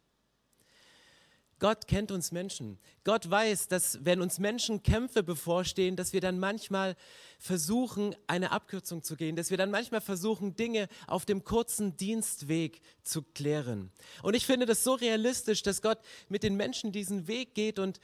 Gott 1.59 1.89
kennt 1.89 2.13
uns 2.13 2.33
Menschen. 2.33 2.79
Gott 3.03 3.31
weiß, 3.31 3.69
dass 3.69 4.05
wenn 4.05 4.21
uns 4.21 4.39
Menschen 4.39 4.83
Kämpfe 4.83 5.23
bevorstehen, 5.23 5.97
dass 5.97 6.13
wir 6.13 6.21
dann 6.21 6.39
manchmal 6.39 6.97
versuchen, 7.39 8.15
eine 8.27 8.53
Abkürzung 8.53 9.03
zu 9.03 9.17
gehen, 9.17 9.37
dass 9.37 9.51
wir 9.51 9.57
dann 9.57 9.71
manchmal 9.71 10.03
versuchen, 10.03 10.55
Dinge 10.55 10.89
auf 11.07 11.25
dem 11.25 11.45
kurzen 11.45 11.97
Dienstweg 11.97 12.83
zu 13.03 13.23
klären. 13.23 13.91
Und 14.23 14.35
ich 14.35 14.45
finde 14.45 14.67
das 14.67 14.85
so 14.85 14.95
realistisch, 14.95 15.63
dass 15.63 15.81
Gott 15.81 15.99
mit 16.29 16.43
den 16.43 16.57
Menschen 16.57 16.93
diesen 16.93 17.27
Weg 17.27 17.55
geht 17.55 17.79
und 17.79 18.01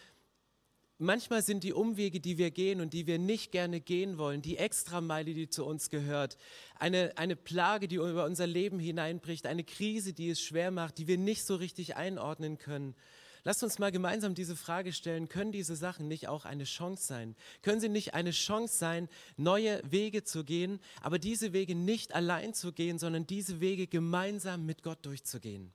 manchmal 1.02 1.42
sind 1.42 1.64
die 1.64 1.74
Umwege, 1.74 2.20
die 2.20 2.38
wir 2.38 2.50
gehen 2.50 2.80
und 2.80 2.94
die 2.94 3.06
wir 3.06 3.18
nicht 3.18 3.52
gerne 3.52 3.80
gehen 3.80 4.16
wollen, 4.16 4.40
die 4.40 4.56
Extrameile, 4.56 5.34
die 5.34 5.48
zu 5.48 5.66
uns 5.66 5.90
gehört, 5.90 6.38
eine, 6.78 7.12
eine 7.16 7.36
Plage, 7.36 7.88
die 7.88 7.96
über 7.96 8.24
unser 8.24 8.46
Leben 8.46 8.78
hineinbricht, 8.78 9.46
eine 9.46 9.64
Krise, 9.64 10.14
die 10.14 10.30
es 10.30 10.40
schwer 10.40 10.70
macht, 10.70 10.96
die 10.98 11.06
wir 11.06 11.18
nicht 11.18 11.44
so 11.44 11.56
richtig 11.56 11.96
einordnen 11.96 12.56
können. 12.56 12.94
Lasst 13.44 13.64
uns 13.64 13.80
mal 13.80 13.90
gemeinsam 13.90 14.36
diese 14.36 14.54
Frage 14.54 14.92
stellen, 14.92 15.28
können 15.28 15.50
diese 15.50 15.74
Sachen 15.74 16.06
nicht 16.06 16.28
auch 16.28 16.44
eine 16.44 16.62
Chance 16.62 17.04
sein? 17.04 17.34
Können 17.62 17.80
sie 17.80 17.88
nicht 17.88 18.14
eine 18.14 18.30
Chance 18.30 18.76
sein, 18.78 19.08
neue 19.36 19.82
Wege 19.90 20.22
zu 20.22 20.44
gehen, 20.44 20.78
aber 21.00 21.18
diese 21.18 21.52
Wege 21.52 21.74
nicht 21.74 22.14
allein 22.14 22.54
zu 22.54 22.72
gehen, 22.72 23.00
sondern 23.00 23.26
diese 23.26 23.60
Wege 23.60 23.88
gemeinsam 23.88 24.64
mit 24.64 24.84
Gott 24.84 25.04
durchzugehen? 25.04 25.72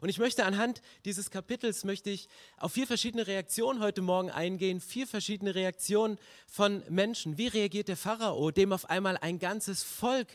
Und 0.00 0.08
ich 0.08 0.18
möchte 0.18 0.46
anhand 0.46 0.80
dieses 1.04 1.30
Kapitels 1.30 1.84
möchte 1.84 2.08
ich 2.08 2.28
auf 2.56 2.72
vier 2.72 2.86
verschiedene 2.86 3.26
Reaktionen 3.26 3.80
heute 3.80 4.00
Morgen 4.00 4.30
eingehen, 4.30 4.80
vier 4.80 5.06
verschiedene 5.06 5.54
Reaktionen 5.54 6.18
von 6.46 6.82
Menschen. 6.88 7.36
Wie 7.36 7.48
reagiert 7.48 7.88
der 7.88 7.98
Pharao, 7.98 8.50
dem 8.50 8.72
auf 8.72 8.88
einmal 8.88 9.18
ein 9.18 9.38
ganzes 9.38 9.82
Volk 9.82 10.28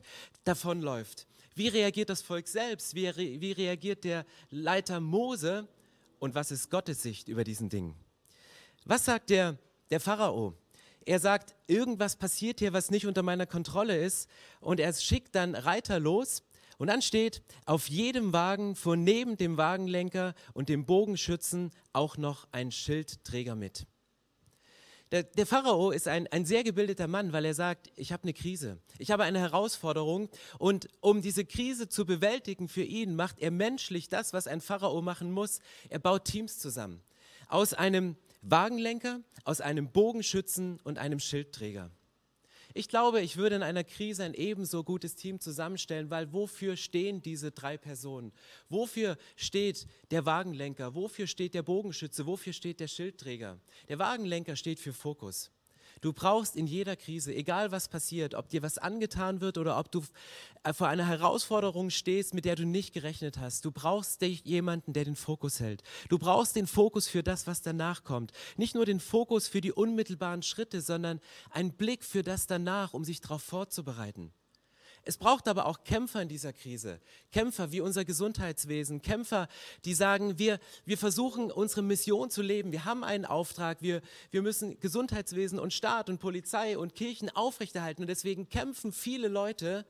davonläuft? 0.44 1.26
Wie 1.56 1.70
reagiert 1.70 2.10
das 2.10 2.22
Volk 2.22 2.48
selbst? 2.48 2.94
Wie, 2.94 3.10
wie 3.16 3.54
reagiert 3.54 4.04
der 4.04 4.28
Leiter 4.52 5.00
Mose, 5.00 5.68
und 6.26 6.34
was 6.34 6.50
ist 6.50 6.72
Gottes 6.72 7.04
Sicht 7.04 7.28
über 7.28 7.44
diesen 7.44 7.70
Ding? 7.70 7.94
Was 8.84 9.06
sagt 9.06 9.30
der, 9.30 9.60
der 9.92 10.00
Pharao? 10.00 10.56
Er 11.06 11.20
sagt, 11.20 11.54
irgendwas 11.68 12.16
passiert 12.16 12.58
hier, 12.58 12.74
was 12.74 12.90
nicht 12.90 13.06
unter 13.06 13.22
meiner 13.22 13.46
Kontrolle 13.46 13.96
ist. 13.96 14.28
Und 14.60 14.80
er 14.80 14.92
schickt 14.94 15.36
dann 15.36 15.54
Reiter 15.54 16.00
los. 16.00 16.42
Und 16.80 16.88
dann 16.88 17.04
steht, 17.04 17.44
auf 17.68 17.90
jedem 17.90 18.34
Wagen 18.34 18.76
fuhr 18.76 18.98
neben 18.98 19.38
dem 19.38 19.58
Wagenlenker 19.58 20.34
und 20.54 20.68
dem 20.68 20.88
Bogenschützen 20.88 21.70
auch 21.94 22.18
noch 22.18 22.48
ein 22.52 22.72
Schildträger 22.72 23.54
mit. 23.54 23.86
Der, 25.12 25.24
der, 25.24 25.46
Pharao 25.46 25.92
ist 25.92 26.08
ein, 26.08 26.28
ein 26.28 26.46
sehr 26.46 26.64
gebildeter 26.64 27.08
Mann, 27.08 27.32
weil 27.32 27.46
er 27.46 27.54
sagt, 27.54 27.92
ich 27.96 28.12
habe 28.12 28.24
eine 28.24 28.34
Krise, 28.34 28.80
ich 28.98 29.12
habe 29.12 29.24
eine 29.24 29.40
Herausforderung 29.40 30.30
und 30.58 30.88
um 31.00 31.22
diese 31.22 31.46
Krise 31.46 31.88
zu 31.88 32.06
bewältigen 32.06 32.68
für 32.68 32.84
ihn, 32.84 33.16
macht 33.16 33.40
er 33.40 33.52
menschlich 33.52 34.10
das, 34.10 34.34
was 34.34 34.48
ein 34.48 34.62
Pharao 34.62 35.02
machen 35.04 35.32
muss. 35.32 35.60
Er 35.90 36.00
baut 36.00 36.26
Teams 36.26 36.58
zusammen. 36.58 37.04
Aus 37.48 37.76
einem 37.76 38.16
Wagenlenker, 38.42 39.22
aus 39.44 39.62
einem 39.62 39.92
Bogenschützen 39.92 40.80
und 40.84 40.98
einem 40.98 41.20
Schildträger. 41.20 41.92
Ich 42.78 42.90
glaube, 42.90 43.22
ich 43.22 43.38
würde 43.38 43.56
in 43.56 43.64
einer 43.64 43.86
Krise 43.86 44.26
ein 44.26 44.34
ebenso 44.34 44.84
gutes 44.84 45.16
Team 45.16 45.40
zusammenstellen, 45.40 46.10
weil 46.10 46.34
wofür 46.34 46.76
stehen 46.76 47.22
diese 47.22 47.52
drei 47.52 47.78
Personen? 47.78 48.34
Wofür 48.68 49.18
steht 49.38 49.88
der 50.12 50.26
Wagenlenker? 50.26 50.94
Wofür 50.94 51.26
steht 51.26 51.54
der 51.54 51.64
Bogenschütze? 51.64 52.28
Wofür 52.28 52.52
steht 52.52 52.82
der 52.82 52.90
Schildträger? 52.90 53.62
Der 53.88 53.98
Wagenlenker 53.98 54.58
steht 54.58 54.82
für 54.82 54.92
Fokus. 54.92 55.52
Du 56.02 56.14
brauchst 56.14 56.56
in 56.56 56.68
jeder 56.68 56.96
Krise, 56.96 57.34
egal 57.34 57.72
was 57.72 57.88
passiert, 57.88 58.36
ob 58.36 58.50
dir 58.50 58.62
was 58.62 58.78
angetan 58.78 59.42
wird 59.42 59.58
oder 59.58 59.78
ob 59.80 59.92
du 59.92 60.04
äh, 60.64 60.74
vor 60.74 60.88
einer 60.88 61.08
Herausforderung 61.08 61.90
stehst, 61.90 62.34
mit 62.34 62.46
der 62.46 62.56
du 62.56 62.66
nicht 62.66 62.94
gerechnet 62.94 63.38
hast, 63.38 63.66
du 63.66 63.72
brauchst 63.72 64.22
jemanden, 64.22 64.94
der 64.94 65.06
den 65.06 65.16
Fokus 65.16 65.60
hält. 65.60 65.84
Du 66.10 66.18
brauchst 66.18 66.56
den 66.56 66.68
Fokus 66.68 67.08
für 67.08 67.24
das, 67.24 67.48
was 67.48 67.62
danach 67.62 68.04
kommt. 68.04 68.32
Nicht 68.58 68.76
nur 68.76 68.86
den 68.86 69.00
Fokus 69.00 69.48
für 69.48 69.62
die 69.62 69.72
unmittelbaren 69.72 70.42
Schritte, 70.42 70.82
sondern 70.82 71.20
einen 71.52 71.74
Blick 71.74 72.04
für 72.04 72.24
das 72.24 72.48
danach, 72.48 72.94
um 72.94 73.04
sich 73.04 73.22
darauf 73.22 73.44
vorzubereiten. 73.44 74.34
Es 75.08 75.18
braucht 75.18 75.48
aber 75.48 75.68
auch 75.68 75.84
Kämpfer 75.84 76.24
in 76.24 76.28
dieser 76.28 76.52
Krise. 76.52 77.00
Kämpfer 77.32 77.72
wie 77.72 77.80
unser 77.80 78.06
Gesundheitswesen, 78.06 79.04
Kämpfer, 79.04 79.48
die 79.86 79.94
sagen, 79.94 80.40
wir, 80.40 80.60
wir 80.84 80.98
versuchen 80.98 81.52
unsere 81.52 81.84
Mission 81.84 82.32
zu 82.32 82.42
leben. 82.42 82.72
Wir 82.72 82.86
haben 82.86 83.04
einen 83.04 83.26
Auftrag, 83.26 83.84
wir, 83.84 84.02
wir 84.32 84.42
müssen 84.42 84.80
Gesundheitswesen 84.80 85.60
und 85.60 85.74
Staat 85.74 86.10
und 86.10 86.20
Polizei 86.20 86.76
und 86.78 86.96
Kirchen 86.96 87.30
aufrechterhalten. 87.30 88.02
Und 88.02 88.08
deswegen 88.08 88.50
kämpfen 88.50 88.92
viele 88.92 89.28
Leute 89.28 89.86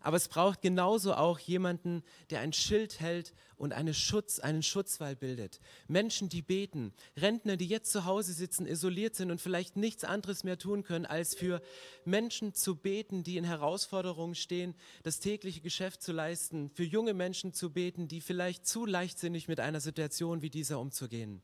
aber 0.00 0.16
es 0.16 0.28
braucht 0.28 0.62
genauso 0.62 1.14
auch 1.14 1.38
jemanden, 1.38 2.02
der 2.30 2.40
ein 2.40 2.52
Schild 2.52 3.00
hält 3.00 3.34
und 3.56 3.72
eine 3.72 3.94
Schutz, 3.94 4.38
einen 4.38 4.62
Schutzwall 4.62 5.16
bildet. 5.16 5.60
Menschen, 5.86 6.28
die 6.28 6.42
beten, 6.42 6.92
Rentner, 7.16 7.56
die 7.56 7.66
jetzt 7.66 7.92
zu 7.92 8.04
Hause 8.04 8.32
sitzen, 8.32 8.66
isoliert 8.66 9.16
sind 9.16 9.30
und 9.30 9.40
vielleicht 9.40 9.76
nichts 9.76 10.04
anderes 10.04 10.44
mehr 10.44 10.58
tun 10.58 10.84
können, 10.84 11.06
als 11.06 11.34
für 11.34 11.60
Menschen 12.04 12.54
zu 12.54 12.76
beten, 12.76 13.24
die 13.24 13.36
in 13.36 13.44
Herausforderungen 13.44 14.34
stehen, 14.34 14.74
das 15.02 15.20
tägliche 15.20 15.60
Geschäft 15.60 16.02
zu 16.02 16.12
leisten, 16.12 16.70
für 16.70 16.84
junge 16.84 17.14
Menschen 17.14 17.52
zu 17.52 17.70
beten, 17.70 18.08
die 18.08 18.20
vielleicht 18.20 18.66
zu 18.66 18.86
leichtsinnig 18.86 19.48
mit 19.48 19.60
einer 19.60 19.80
Situation 19.80 20.42
wie 20.42 20.50
dieser 20.50 20.78
umzugehen. 20.78 21.42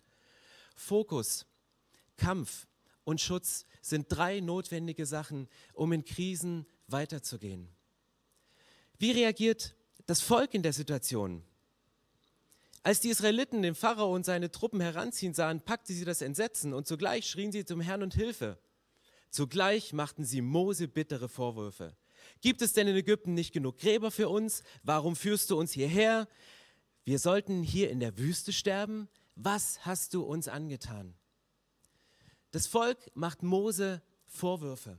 Fokus, 0.76 1.46
Kampf 2.16 2.66
und 3.04 3.20
Schutz 3.20 3.66
sind 3.82 4.06
drei 4.08 4.40
notwendige 4.40 5.06
Sachen, 5.06 5.48
um 5.72 5.92
in 5.92 6.04
Krisen 6.04 6.66
weiterzugehen. 6.86 7.68
Wie 8.98 9.10
reagiert 9.10 9.74
das 10.06 10.20
Volk 10.20 10.54
in 10.54 10.62
der 10.62 10.72
Situation? 10.72 11.42
Als 12.82 13.00
die 13.00 13.08
Israeliten 13.08 13.62
den 13.62 13.74
Pharao 13.74 14.14
und 14.14 14.26
seine 14.26 14.50
Truppen 14.50 14.80
heranziehen 14.80 15.32
sahen, 15.32 15.62
packte 15.62 15.94
sie 15.94 16.04
das 16.04 16.20
Entsetzen 16.20 16.74
und 16.74 16.86
zugleich 16.86 17.26
schrien 17.26 17.50
sie 17.50 17.64
zum 17.64 17.80
Herrn 17.80 18.02
und 18.02 18.14
Hilfe. 18.14 18.58
Zugleich 19.30 19.92
machten 19.92 20.24
sie 20.24 20.42
Mose 20.42 20.86
bittere 20.86 21.28
Vorwürfe. 21.28 21.96
Gibt 22.40 22.62
es 22.62 22.72
denn 22.72 22.86
in 22.86 22.96
Ägypten 22.96 23.34
nicht 23.34 23.52
genug 23.52 23.78
Gräber 23.78 24.10
für 24.10 24.28
uns? 24.28 24.62
Warum 24.82 25.16
führst 25.16 25.50
du 25.50 25.58
uns 25.58 25.72
hierher? 25.72 26.28
Wir 27.04 27.18
sollten 27.18 27.62
hier 27.62 27.90
in 27.90 28.00
der 28.00 28.18
Wüste 28.18 28.52
sterben? 28.52 29.08
Was 29.34 29.84
hast 29.84 30.14
du 30.14 30.22
uns 30.22 30.46
angetan? 30.46 31.14
Das 32.50 32.66
Volk 32.66 32.98
macht 33.14 33.42
Mose 33.42 34.02
Vorwürfe. 34.26 34.98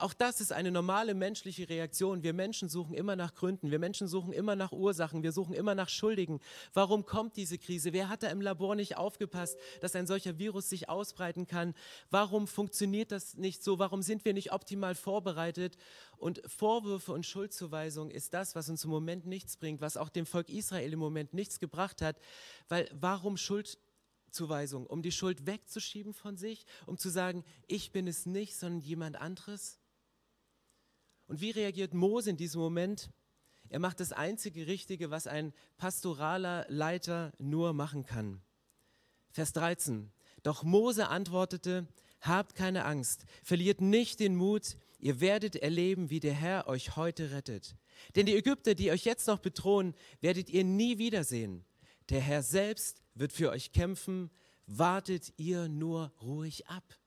Auch 0.00 0.14
das 0.14 0.40
ist 0.40 0.52
eine 0.52 0.70
normale 0.70 1.12
menschliche 1.12 1.68
Reaktion. 1.68 2.22
Wir 2.22 2.32
Menschen 2.32 2.68
suchen 2.68 2.94
immer 2.94 3.16
nach 3.16 3.34
Gründen, 3.34 3.72
wir 3.72 3.80
Menschen 3.80 4.06
suchen 4.06 4.32
immer 4.32 4.54
nach 4.54 4.70
Ursachen, 4.70 5.24
wir 5.24 5.32
suchen 5.32 5.54
immer 5.54 5.74
nach 5.74 5.88
Schuldigen. 5.88 6.38
Warum 6.72 7.04
kommt 7.04 7.36
diese 7.36 7.58
Krise? 7.58 7.92
Wer 7.92 8.08
hat 8.08 8.22
da 8.22 8.28
im 8.28 8.40
Labor 8.40 8.76
nicht 8.76 8.96
aufgepasst, 8.96 9.58
dass 9.80 9.96
ein 9.96 10.06
solcher 10.06 10.38
Virus 10.38 10.68
sich 10.68 10.88
ausbreiten 10.88 11.48
kann? 11.48 11.74
Warum 12.10 12.46
funktioniert 12.46 13.10
das 13.10 13.34
nicht 13.34 13.64
so? 13.64 13.80
Warum 13.80 14.02
sind 14.02 14.24
wir 14.24 14.34
nicht 14.34 14.52
optimal 14.52 14.94
vorbereitet? 14.94 15.76
Und 16.16 16.42
Vorwürfe 16.46 17.10
und 17.10 17.26
Schuldzuweisung 17.26 18.12
ist 18.12 18.34
das, 18.34 18.54
was 18.54 18.68
uns 18.68 18.84
im 18.84 18.90
Moment 18.90 19.26
nichts 19.26 19.56
bringt, 19.56 19.80
was 19.80 19.96
auch 19.96 20.10
dem 20.10 20.26
Volk 20.26 20.48
Israel 20.48 20.92
im 20.92 21.00
Moment 21.00 21.34
nichts 21.34 21.58
gebracht 21.58 22.02
hat. 22.02 22.20
Weil 22.68 22.88
warum 22.92 23.36
Schuldzuweisung? 23.36 24.86
Um 24.86 25.02
die 25.02 25.10
Schuld 25.10 25.44
wegzuschieben 25.44 26.14
von 26.14 26.36
sich, 26.36 26.66
um 26.86 26.98
zu 26.98 27.08
sagen, 27.08 27.44
ich 27.66 27.90
bin 27.90 28.06
es 28.06 28.26
nicht, 28.26 28.56
sondern 28.56 28.80
jemand 28.80 29.16
anderes? 29.16 29.77
Und 31.28 31.40
wie 31.40 31.50
reagiert 31.50 31.94
Mose 31.94 32.30
in 32.30 32.36
diesem 32.36 32.60
Moment? 32.60 33.10
Er 33.68 33.78
macht 33.78 34.00
das 34.00 34.12
einzige 34.12 34.66
Richtige, 34.66 35.10
was 35.10 35.26
ein 35.26 35.52
pastoraler 35.76 36.66
Leiter 36.68 37.32
nur 37.38 37.72
machen 37.74 38.04
kann. 38.04 38.40
Vers 39.30 39.52
13. 39.52 40.10
Doch 40.42 40.64
Mose 40.64 41.08
antwortete, 41.08 41.86
Habt 42.20 42.56
keine 42.56 42.84
Angst, 42.84 43.26
verliert 43.44 43.80
nicht 43.80 44.18
den 44.18 44.34
Mut, 44.34 44.76
ihr 44.98 45.20
werdet 45.20 45.54
erleben, 45.54 46.10
wie 46.10 46.18
der 46.18 46.34
Herr 46.34 46.66
euch 46.66 46.96
heute 46.96 47.30
rettet. 47.30 47.76
Denn 48.16 48.26
die 48.26 48.36
Ägypter, 48.36 48.74
die 48.74 48.90
euch 48.90 49.04
jetzt 49.04 49.28
noch 49.28 49.38
bedrohen, 49.38 49.94
werdet 50.20 50.50
ihr 50.50 50.64
nie 50.64 50.98
wiedersehen. 50.98 51.64
Der 52.08 52.20
Herr 52.20 52.42
selbst 52.42 53.02
wird 53.14 53.32
für 53.32 53.50
euch 53.50 53.70
kämpfen, 53.70 54.30
wartet 54.66 55.32
ihr 55.36 55.68
nur 55.68 56.12
ruhig 56.20 56.66
ab. 56.66 56.97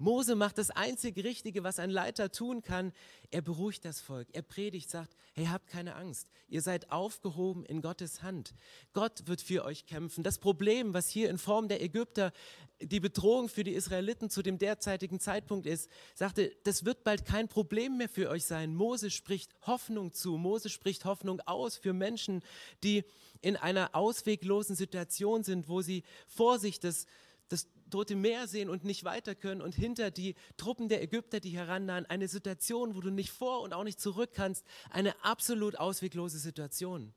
Mose 0.00 0.34
macht 0.34 0.56
das 0.56 0.70
einzig 0.70 1.22
Richtige, 1.22 1.62
was 1.62 1.78
ein 1.78 1.90
Leiter 1.90 2.32
tun 2.32 2.62
kann. 2.62 2.92
Er 3.30 3.42
beruhigt 3.42 3.84
das 3.84 4.00
Volk. 4.00 4.28
Er 4.32 4.40
predigt, 4.40 4.88
sagt, 4.88 5.14
hey, 5.34 5.44
habt 5.44 5.66
keine 5.66 5.94
Angst. 5.94 6.30
Ihr 6.48 6.62
seid 6.62 6.90
aufgehoben 6.90 7.66
in 7.66 7.82
Gottes 7.82 8.22
Hand. 8.22 8.54
Gott 8.94 9.26
wird 9.26 9.42
für 9.42 9.62
euch 9.62 9.84
kämpfen. 9.84 10.24
Das 10.24 10.38
Problem, 10.38 10.94
was 10.94 11.10
hier 11.10 11.28
in 11.28 11.36
Form 11.36 11.68
der 11.68 11.82
Ägypter 11.82 12.32
die 12.80 12.98
Bedrohung 12.98 13.50
für 13.50 13.62
die 13.62 13.74
Israeliten 13.74 14.30
zu 14.30 14.40
dem 14.40 14.56
derzeitigen 14.56 15.20
Zeitpunkt 15.20 15.66
ist, 15.66 15.90
sagte, 16.14 16.56
das 16.64 16.86
wird 16.86 17.04
bald 17.04 17.26
kein 17.26 17.48
Problem 17.48 17.98
mehr 17.98 18.08
für 18.08 18.30
euch 18.30 18.46
sein. 18.46 18.74
Mose 18.74 19.10
spricht 19.10 19.54
Hoffnung 19.66 20.14
zu. 20.14 20.38
Mose 20.38 20.70
spricht 20.70 21.04
Hoffnung 21.04 21.42
aus 21.42 21.76
für 21.76 21.92
Menschen, 21.92 22.42
die 22.82 23.04
in 23.42 23.58
einer 23.58 23.94
ausweglosen 23.94 24.76
Situation 24.76 25.44
sind, 25.44 25.68
wo 25.68 25.82
sie 25.82 26.04
vor 26.26 26.58
sich 26.58 26.80
das 26.80 27.06
das 27.50 27.66
Tote 27.90 28.14
Meer 28.14 28.48
sehen 28.48 28.70
und 28.70 28.84
nicht 28.84 29.04
weiter 29.04 29.34
können 29.34 29.60
und 29.60 29.74
hinter 29.74 30.10
die 30.10 30.34
Truppen 30.56 30.88
der 30.88 31.02
Ägypter, 31.02 31.40
die 31.40 31.50
herannahen, 31.50 32.06
eine 32.06 32.28
Situation, 32.28 32.94
wo 32.94 33.00
du 33.00 33.10
nicht 33.10 33.30
vor 33.30 33.62
und 33.62 33.74
auch 33.74 33.84
nicht 33.84 34.00
zurück 34.00 34.30
kannst, 34.34 34.64
eine 34.90 35.24
absolut 35.24 35.76
ausweglose 35.76 36.38
Situation. 36.38 37.12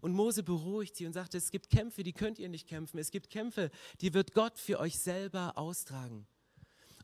Und 0.00 0.12
Mose 0.14 0.42
beruhigt 0.42 0.96
sie 0.96 1.06
und 1.06 1.12
sagte, 1.12 1.38
es 1.38 1.52
gibt 1.52 1.70
Kämpfe, 1.70 2.02
die 2.02 2.12
könnt 2.12 2.38
ihr 2.40 2.48
nicht 2.48 2.66
kämpfen. 2.68 2.98
Es 2.98 3.12
gibt 3.12 3.30
Kämpfe, 3.30 3.70
die 4.00 4.14
wird 4.14 4.34
Gott 4.34 4.58
für 4.58 4.80
euch 4.80 4.98
selber 4.98 5.56
austragen. 5.56 6.26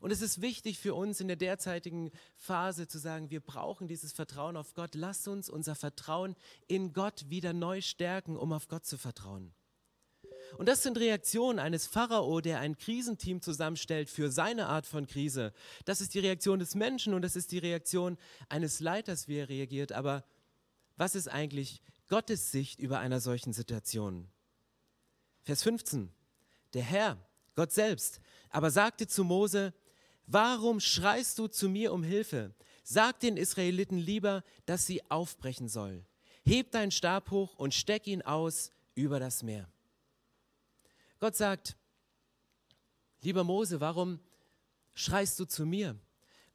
Und 0.01 0.11
es 0.11 0.21
ist 0.21 0.41
wichtig 0.41 0.79
für 0.79 0.93
uns 0.95 1.19
in 1.19 1.27
der 1.27 1.37
derzeitigen 1.37 2.11
Phase 2.35 2.87
zu 2.87 2.99
sagen, 2.99 3.29
wir 3.29 3.41
brauchen 3.41 3.87
dieses 3.87 4.13
Vertrauen 4.13 4.55
auf 4.55 4.73
Gott. 4.73 4.95
Lasst 4.95 5.27
uns 5.27 5.49
unser 5.49 5.75
Vertrauen 5.75 6.35
in 6.67 6.93
Gott 6.93 7.29
wieder 7.29 7.53
neu 7.53 7.81
stärken, 7.81 8.37
um 8.37 8.53
auf 8.53 8.67
Gott 8.67 8.85
zu 8.85 8.97
vertrauen. 8.97 9.53
Und 10.57 10.67
das 10.67 10.83
sind 10.83 10.97
Reaktionen 10.97 11.59
eines 11.59 11.87
Pharao, 11.87 12.41
der 12.41 12.59
ein 12.59 12.77
Krisenteam 12.77 13.41
zusammenstellt 13.41 14.09
für 14.09 14.31
seine 14.31 14.67
Art 14.67 14.85
von 14.85 15.07
Krise. 15.07 15.53
Das 15.85 16.01
ist 16.01 16.13
die 16.13 16.19
Reaktion 16.19 16.59
des 16.59 16.75
Menschen 16.75 17.13
und 17.13 17.21
das 17.21 17.35
ist 17.35 17.51
die 17.51 17.59
Reaktion 17.59 18.17
eines 18.49 18.79
Leiters, 18.79 19.27
wie 19.27 19.37
er 19.37 19.49
reagiert. 19.49 19.91
Aber 19.91 20.23
was 20.97 21.15
ist 21.15 21.27
eigentlich 21.27 21.81
Gottes 22.07 22.51
Sicht 22.51 22.79
über 22.79 22.99
einer 22.99 23.19
solchen 23.19 23.53
Situation? 23.53 24.27
Vers 25.43 25.63
15. 25.63 26.11
Der 26.73 26.83
Herr, 26.83 27.17
Gott 27.55 27.71
selbst, 27.71 28.19
aber 28.49 28.71
sagte 28.71 29.07
zu 29.07 29.23
Mose, 29.23 29.73
warum 30.27 30.79
schreist 30.79 31.39
du 31.39 31.47
zu 31.47 31.69
mir 31.69 31.93
um 31.93 32.03
Hilfe? 32.03 32.53
Sag 32.83 33.19
den 33.19 33.37
Israeliten 33.37 33.97
lieber, 33.97 34.43
dass 34.65 34.85
sie 34.85 35.09
aufbrechen 35.09 35.69
soll. 35.69 36.05
Heb 36.43 36.71
deinen 36.71 36.91
Stab 36.91 37.31
hoch 37.31 37.55
und 37.55 37.73
steck 37.73 38.07
ihn 38.07 38.21
aus 38.21 38.71
über 38.95 39.19
das 39.19 39.43
Meer. 39.43 39.69
Gott 41.19 41.35
sagt, 41.35 41.75
lieber 43.21 43.43
Mose, 43.43 43.81
warum 43.81 44.19
schreist 44.93 45.39
du 45.39 45.45
zu 45.45 45.65
mir? 45.65 45.97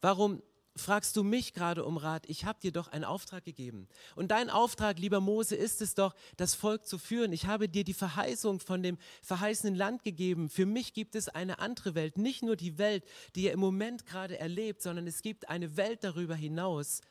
Warum 0.00 0.42
fragst 0.76 1.16
du 1.16 1.22
mich 1.22 1.52
gerade 1.52 1.84
um 1.84 1.98
Rat? 1.98 2.24
Ich 2.28 2.44
habe 2.44 2.58
dir 2.60 2.72
doch 2.72 2.88
einen 2.88 3.04
Auftrag 3.04 3.44
gegeben. 3.44 3.88
Und 4.16 4.30
dein 4.30 4.50
Auftrag, 4.50 4.98
lieber 4.98 5.20
Mose, 5.20 5.54
ist 5.54 5.82
es 5.82 5.94
doch, 5.94 6.14
das 6.36 6.54
Volk 6.54 6.86
zu 6.86 6.98
führen. 6.98 7.32
Ich 7.32 7.46
habe 7.46 7.68
dir 7.68 7.84
die 7.84 7.94
Verheißung 7.94 8.58
von 8.58 8.82
dem 8.82 8.98
verheißenen 9.22 9.74
Land 9.74 10.02
gegeben. 10.02 10.48
Für 10.48 10.66
mich 10.66 10.94
gibt 10.94 11.14
es 11.14 11.28
eine 11.28 11.58
andere 11.58 11.94
Welt, 11.94 12.18
nicht 12.18 12.42
nur 12.42 12.56
die 12.56 12.78
Welt, 12.78 13.04
die 13.34 13.44
ihr 13.44 13.52
im 13.52 13.60
Moment 13.60 14.06
gerade 14.06 14.38
erlebt, 14.38 14.82
sondern 14.82 15.06
es 15.06 15.22
gibt 15.22 15.48
eine 15.48 15.76
Welt 15.76 16.02
darüber 16.02 16.34
hinaus. 16.34 17.02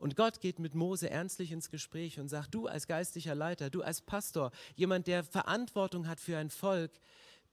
Und 0.00 0.16
Gott 0.16 0.40
geht 0.40 0.58
mit 0.58 0.74
Mose 0.74 1.10
ernstlich 1.10 1.52
ins 1.52 1.70
Gespräch 1.70 2.18
und 2.18 2.28
sagt, 2.28 2.54
du 2.54 2.66
als 2.66 2.86
geistlicher 2.86 3.34
Leiter, 3.34 3.68
du 3.68 3.82
als 3.82 4.00
Pastor, 4.00 4.50
jemand, 4.74 5.06
der 5.06 5.22
Verantwortung 5.22 6.08
hat 6.08 6.20
für 6.20 6.38
ein 6.38 6.48
Volk, 6.48 6.90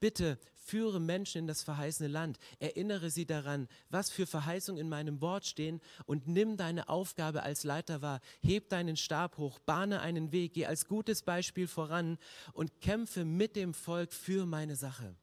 bitte 0.00 0.38
führe 0.54 0.98
Menschen 0.98 1.40
in 1.40 1.46
das 1.46 1.62
verheißene 1.62 2.08
Land. 2.08 2.38
Erinnere 2.58 3.10
sie 3.10 3.26
daran, 3.26 3.68
was 3.90 4.10
für 4.10 4.26
Verheißungen 4.26 4.80
in 4.80 4.88
meinem 4.88 5.20
Wort 5.20 5.44
stehen 5.44 5.82
und 6.06 6.26
nimm 6.26 6.56
deine 6.56 6.88
Aufgabe 6.88 7.42
als 7.42 7.64
Leiter 7.64 8.00
wahr. 8.00 8.20
Heb 8.40 8.70
deinen 8.70 8.96
Stab 8.96 9.36
hoch, 9.36 9.58
bahne 9.58 10.00
einen 10.00 10.32
Weg, 10.32 10.54
geh 10.54 10.64
als 10.64 10.86
gutes 10.86 11.20
Beispiel 11.20 11.68
voran 11.68 12.16
und 12.54 12.80
kämpfe 12.80 13.26
mit 13.26 13.56
dem 13.56 13.74
Volk 13.74 14.14
für 14.14 14.46
meine 14.46 14.74
Sache. 14.76 15.14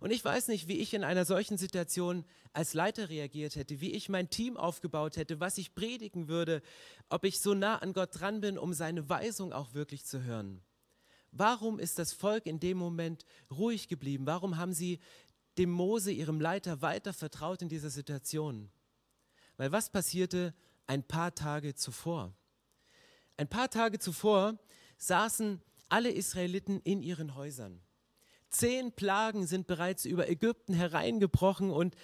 Und 0.00 0.10
ich 0.10 0.24
weiß 0.24 0.48
nicht, 0.48 0.66
wie 0.66 0.78
ich 0.78 0.94
in 0.94 1.04
einer 1.04 1.26
solchen 1.26 1.58
Situation 1.58 2.24
als 2.54 2.72
Leiter 2.72 3.10
reagiert 3.10 3.54
hätte, 3.54 3.80
wie 3.80 3.92
ich 3.92 4.08
mein 4.08 4.30
Team 4.30 4.56
aufgebaut 4.56 5.18
hätte, 5.18 5.40
was 5.40 5.58
ich 5.58 5.74
predigen 5.74 6.26
würde, 6.26 6.62
ob 7.10 7.24
ich 7.24 7.40
so 7.40 7.52
nah 7.52 7.76
an 7.76 7.92
Gott 7.92 8.18
dran 8.18 8.40
bin, 8.40 8.58
um 8.58 8.72
seine 8.72 9.08
Weisung 9.10 9.52
auch 9.52 9.74
wirklich 9.74 10.06
zu 10.06 10.22
hören. 10.22 10.62
Warum 11.32 11.78
ist 11.78 11.98
das 11.98 12.14
Volk 12.14 12.46
in 12.46 12.58
dem 12.58 12.78
Moment 12.78 13.24
ruhig 13.50 13.88
geblieben? 13.88 14.26
Warum 14.26 14.56
haben 14.56 14.72
sie 14.72 14.98
dem 15.58 15.70
Mose, 15.70 16.10
ihrem 16.10 16.40
Leiter, 16.40 16.80
weiter 16.80 17.12
vertraut 17.12 17.60
in 17.60 17.68
dieser 17.68 17.90
Situation? 17.90 18.70
Weil 19.58 19.70
was 19.70 19.90
passierte 19.90 20.54
ein 20.86 21.04
paar 21.04 21.34
Tage 21.34 21.74
zuvor? 21.74 22.34
Ein 23.36 23.48
paar 23.48 23.68
Tage 23.68 23.98
zuvor 23.98 24.58
saßen 24.96 25.60
alle 25.90 26.10
Israeliten 26.10 26.80
in 26.80 27.02
ihren 27.02 27.34
Häusern. 27.34 27.82
Zehn 28.50 28.92
Plagen 28.92 29.46
sind 29.46 29.66
bereits 29.66 30.04
über 30.04 30.28
Ägypten 30.28 30.74
hereingebrochen 30.74 31.70
und 31.70 31.94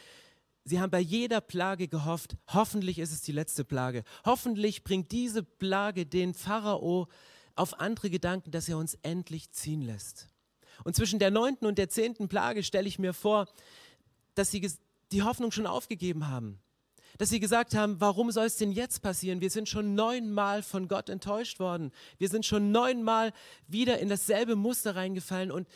sie 0.65 0.81
haben 0.81 0.91
bei 0.91 1.01
jeder 1.01 1.41
Plage 1.41 1.89
gehofft, 1.89 2.37
hoffentlich 2.47 2.99
ist 2.99 3.13
es 3.13 3.21
die 3.21 3.33
letzte 3.33 3.65
Plage. 3.65 4.05
Hoffentlich 4.25 4.85
bringt 4.85 5.13
diese 5.13 5.43
Plage 5.43 6.07
den 6.07 6.35
Pharao 6.35 7.09
auf 7.57 7.81
andere 7.81 8.11
Gedanken, 8.11 8.53
dass 8.53 8.69
er 8.69 8.79
uns 8.79 8.97
endlich 9.03 9.51
ziehen 9.51 9.83
lässt. 9.83 10.29
Und 10.85 10.95
zwischen 10.95 11.19
der 11.19 11.31
neunten 11.31 11.67
und 11.67 11.79
der 11.79 11.89
zehnten 11.89 12.29
Plage 12.29 12.63
stelle 12.63 12.89
ich 12.89 12.99
mir 12.99 13.13
vor, 13.13 13.49
dass 14.35 14.51
sie 14.51 14.71
die 15.13 15.23
Hoffnung 15.23 15.51
schon 15.51 15.67
aufgegeben 15.67 16.29
haben. 16.29 16.61
Dass 17.19 17.31
sie 17.31 17.41
gesagt 17.41 17.75
haben, 17.75 17.99
warum 17.99 18.31
soll 18.31 18.45
es 18.45 18.59
denn 18.59 18.73
jetzt 18.73 19.01
passieren? 19.01 19.41
Wir 19.41 19.49
sind 19.49 19.71
schon 19.71 19.95
neunmal 19.95 20.63
von 20.63 20.87
Gott 20.87 21.09
enttäuscht 21.09 21.61
worden. 21.61 21.93
Wir 22.19 22.29
sind 22.29 22.45
schon 22.45 22.73
neunmal 22.73 23.33
wieder 23.67 23.99
in 24.01 24.11
dasselbe 24.11 24.55
Muster 24.55 24.97
reingefallen 24.97 25.51
und 25.51 25.67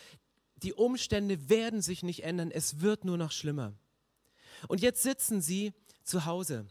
die 0.63 0.75
Umstände 0.75 1.49
werden 1.49 1.83
sich 1.83 2.03
nicht 2.03 2.25
ändern, 2.25 2.51
es 2.51 2.81
wird 2.81 3.05
nur 3.05 3.17
noch 3.17 3.33
schlimmer. 3.33 3.73
Und 4.69 4.81
jetzt 4.81 5.03
sitzen 5.03 5.41
sie 5.41 5.73
zu 6.05 6.27
Hause. 6.27 6.67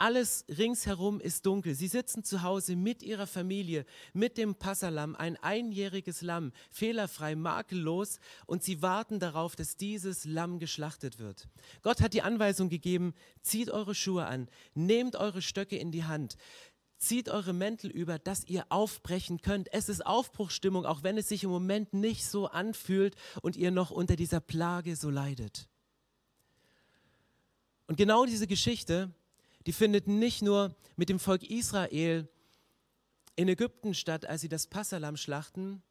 Alles 0.00 0.46
ringsherum 0.48 1.20
ist 1.20 1.44
dunkel. 1.44 1.74
Sie 1.74 1.86
sitzen 1.86 2.24
zu 2.24 2.42
Hause 2.42 2.74
mit 2.74 3.02
ihrer 3.02 3.26
Familie, 3.26 3.84
mit 4.14 4.38
dem 4.38 4.54
Passalam, 4.54 5.14
ein 5.14 5.36
einjähriges 5.36 6.22
Lamm, 6.22 6.52
fehlerfrei, 6.70 7.34
makellos, 7.34 8.18
und 8.46 8.64
sie 8.64 8.80
warten 8.80 9.20
darauf, 9.20 9.56
dass 9.56 9.76
dieses 9.76 10.24
Lamm 10.24 10.58
geschlachtet 10.58 11.18
wird. 11.18 11.48
Gott 11.82 12.00
hat 12.00 12.14
die 12.14 12.22
Anweisung 12.22 12.70
gegeben, 12.70 13.12
zieht 13.42 13.68
eure 13.68 13.94
Schuhe 13.94 14.24
an, 14.24 14.48
nehmt 14.72 15.16
eure 15.16 15.42
Stöcke 15.42 15.76
in 15.76 15.92
die 15.92 16.04
Hand, 16.04 16.38
Zieht 17.00 17.30
eure 17.30 17.54
Mäntel 17.54 17.90
über, 17.90 18.18
dass 18.18 18.44
ihr 18.44 18.66
aufbrechen 18.68 19.40
könnt. 19.40 19.72
Es 19.72 19.88
ist 19.88 20.04
Aufbruchstimmung, 20.04 20.84
auch 20.84 21.02
wenn 21.02 21.16
es 21.16 21.28
sich 21.30 21.44
im 21.44 21.50
Moment 21.50 21.94
nicht 21.94 22.26
so 22.26 22.46
anfühlt 22.46 23.16
und 23.40 23.56
ihr 23.56 23.70
noch 23.70 23.90
unter 23.90 24.16
dieser 24.16 24.40
Plage 24.40 24.94
so 24.96 25.08
leidet. 25.08 25.66
Und 27.86 27.96
genau 27.96 28.26
diese 28.26 28.46
Geschichte, 28.46 29.10
die 29.66 29.72
findet 29.72 30.08
nicht 30.08 30.42
nur 30.42 30.76
mit 30.96 31.08
dem 31.08 31.18
Volk 31.18 31.42
Israel 31.42 32.28
in 33.34 33.48
Ägypten 33.48 33.94
statt, 33.94 34.26
als 34.26 34.42
sie 34.42 34.50
das 34.50 34.66
Passalam 34.66 35.16
schlachten, 35.16 35.82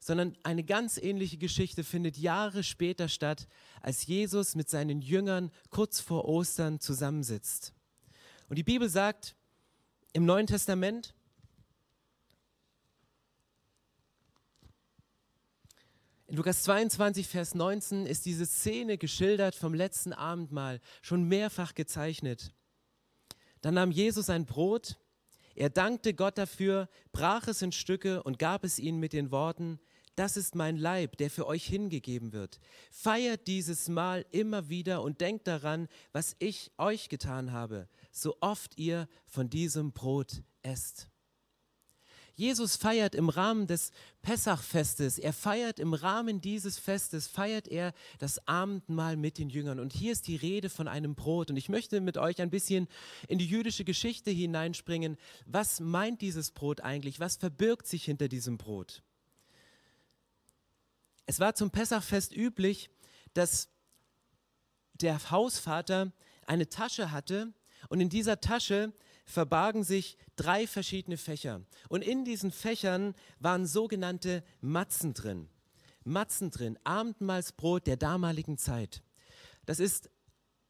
sondern 0.00 0.36
eine 0.42 0.64
ganz 0.64 0.98
ähnliche 0.98 1.38
Geschichte 1.38 1.84
findet 1.84 2.16
Jahre 2.16 2.64
später 2.64 3.08
statt, 3.08 3.46
als 3.82 4.06
Jesus 4.06 4.56
mit 4.56 4.68
seinen 4.68 5.00
Jüngern 5.00 5.52
kurz 5.68 6.00
vor 6.00 6.24
Ostern 6.24 6.80
zusammensitzt. 6.80 7.72
Und 8.48 8.56
die 8.56 8.64
Bibel 8.64 8.88
sagt, 8.88 9.36
im 10.12 10.24
Neuen 10.24 10.46
Testament 10.46 11.14
In 16.26 16.36
Lukas 16.36 16.62
22, 16.62 17.26
Vers 17.26 17.56
19 17.56 18.06
ist 18.06 18.24
diese 18.24 18.46
Szene 18.46 18.98
geschildert 18.98 19.56
vom 19.56 19.74
letzten 19.74 20.12
Abendmahl, 20.12 20.80
schon 21.02 21.24
mehrfach 21.24 21.74
gezeichnet. 21.74 22.52
Dann 23.62 23.74
nahm 23.74 23.90
Jesus 23.90 24.30
ein 24.30 24.46
Brot, 24.46 24.96
er 25.56 25.70
dankte 25.70 26.14
Gott 26.14 26.38
dafür, 26.38 26.88
brach 27.10 27.48
es 27.48 27.62
in 27.62 27.72
Stücke 27.72 28.22
und 28.22 28.38
gab 28.38 28.62
es 28.62 28.78
ihnen 28.78 29.00
mit 29.00 29.12
den 29.12 29.32
Worten, 29.32 29.80
das 30.14 30.36
ist 30.36 30.54
mein 30.54 30.76
Leib, 30.76 31.16
der 31.16 31.30
für 31.30 31.46
euch 31.46 31.66
hingegeben 31.66 32.32
wird. 32.32 32.60
Feiert 32.90 33.46
dieses 33.46 33.88
Mahl 33.88 34.24
immer 34.30 34.68
wieder 34.68 35.02
und 35.02 35.20
denkt 35.20 35.48
daran, 35.48 35.88
was 36.12 36.36
ich 36.38 36.70
euch 36.78 37.08
getan 37.08 37.52
habe, 37.52 37.88
so 38.10 38.36
oft 38.40 38.78
ihr 38.78 39.08
von 39.26 39.50
diesem 39.50 39.92
Brot 39.92 40.42
esst. 40.62 41.10
Jesus 42.40 42.76
feiert 42.76 43.14
im 43.14 43.28
Rahmen 43.28 43.66
des 43.66 43.90
Pessachfestes, 44.22 45.18
er 45.18 45.34
feiert 45.34 45.78
im 45.78 45.92
Rahmen 45.92 46.40
dieses 46.40 46.78
Festes, 46.78 47.28
feiert 47.28 47.68
er 47.68 47.92
das 48.18 48.48
Abendmahl 48.48 49.18
mit 49.18 49.36
den 49.36 49.50
Jüngern. 49.50 49.78
Und 49.78 49.92
hier 49.92 50.12
ist 50.12 50.26
die 50.26 50.36
Rede 50.36 50.70
von 50.70 50.88
einem 50.88 51.14
Brot. 51.14 51.50
Und 51.50 51.58
ich 51.58 51.68
möchte 51.68 52.00
mit 52.00 52.16
euch 52.16 52.40
ein 52.40 52.48
bisschen 52.48 52.88
in 53.28 53.38
die 53.38 53.46
jüdische 53.46 53.84
Geschichte 53.84 54.30
hineinspringen. 54.30 55.18
Was 55.44 55.80
meint 55.80 56.22
dieses 56.22 56.50
Brot 56.50 56.80
eigentlich? 56.80 57.20
Was 57.20 57.36
verbirgt 57.36 57.86
sich 57.86 58.04
hinter 58.04 58.28
diesem 58.28 58.56
Brot? 58.56 59.02
Es 61.26 61.40
war 61.40 61.54
zum 61.54 61.70
Pessachfest 61.70 62.34
üblich, 62.34 62.88
dass 63.34 63.68
der 64.94 65.30
Hausvater 65.30 66.10
eine 66.46 66.70
Tasche 66.70 67.10
hatte 67.10 67.52
und 67.88 68.00
in 68.00 68.08
dieser 68.08 68.40
Tasche 68.40 68.92
verbargen 69.24 69.84
sich 69.84 70.18
drei 70.36 70.66
verschiedene 70.66 71.16
Fächer. 71.16 71.62
Und 71.88 72.02
in 72.02 72.24
diesen 72.24 72.50
Fächern 72.50 73.14
waren 73.38 73.66
sogenannte 73.66 74.42
Matzen 74.60 75.14
drin. 75.14 75.48
Matzen 76.04 76.50
drin, 76.50 76.78
Abendmahlsbrot 76.84 77.86
der 77.86 77.96
damaligen 77.96 78.58
Zeit. 78.58 79.02
Das 79.66 79.80
ist 79.80 80.10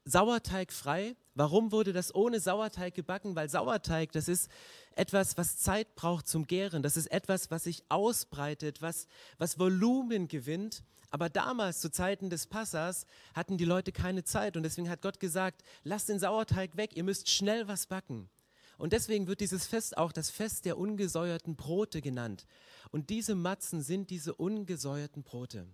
sauerteigfrei. 0.05 1.15
Warum 1.33 1.71
wurde 1.71 1.93
das 1.93 2.13
ohne 2.13 2.39
Sauerteig 2.39 2.93
gebacken? 2.93 3.35
Weil 3.35 3.49
Sauerteig, 3.49 4.11
das 4.11 4.27
ist 4.27 4.49
etwas, 4.95 5.37
was 5.37 5.57
Zeit 5.57 5.95
braucht 5.95 6.27
zum 6.27 6.45
Gären. 6.45 6.83
Das 6.83 6.97
ist 6.97 7.07
etwas, 7.07 7.51
was 7.51 7.63
sich 7.63 7.83
ausbreitet, 7.87 8.81
was, 8.81 9.07
was 9.37 9.57
Volumen 9.57 10.27
gewinnt. 10.27 10.83
Aber 11.09 11.29
damals, 11.29 11.79
zu 11.81 11.91
Zeiten 11.91 12.29
des 12.29 12.47
Passas, 12.47 13.05
hatten 13.33 13.57
die 13.57 13.65
Leute 13.65 13.91
keine 13.91 14.23
Zeit. 14.23 14.57
Und 14.57 14.63
deswegen 14.63 14.89
hat 14.89 15.01
Gott 15.01 15.19
gesagt, 15.19 15.63
lasst 15.83 16.09
den 16.09 16.19
Sauerteig 16.19 16.75
weg, 16.75 16.95
ihr 16.95 17.03
müsst 17.03 17.29
schnell 17.29 17.67
was 17.67 17.87
backen. 17.87 18.29
Und 18.77 18.93
deswegen 18.93 19.27
wird 19.27 19.41
dieses 19.41 19.67
Fest 19.67 19.97
auch 19.97 20.11
das 20.11 20.29
Fest 20.29 20.65
der 20.65 20.77
ungesäuerten 20.77 21.55
Brote 21.55 22.01
genannt. 22.01 22.47
Und 22.89 23.09
diese 23.09 23.35
Matzen 23.35 23.81
sind 23.81 24.09
diese 24.09 24.33
ungesäuerten 24.33 25.23
Brote. 25.23 25.67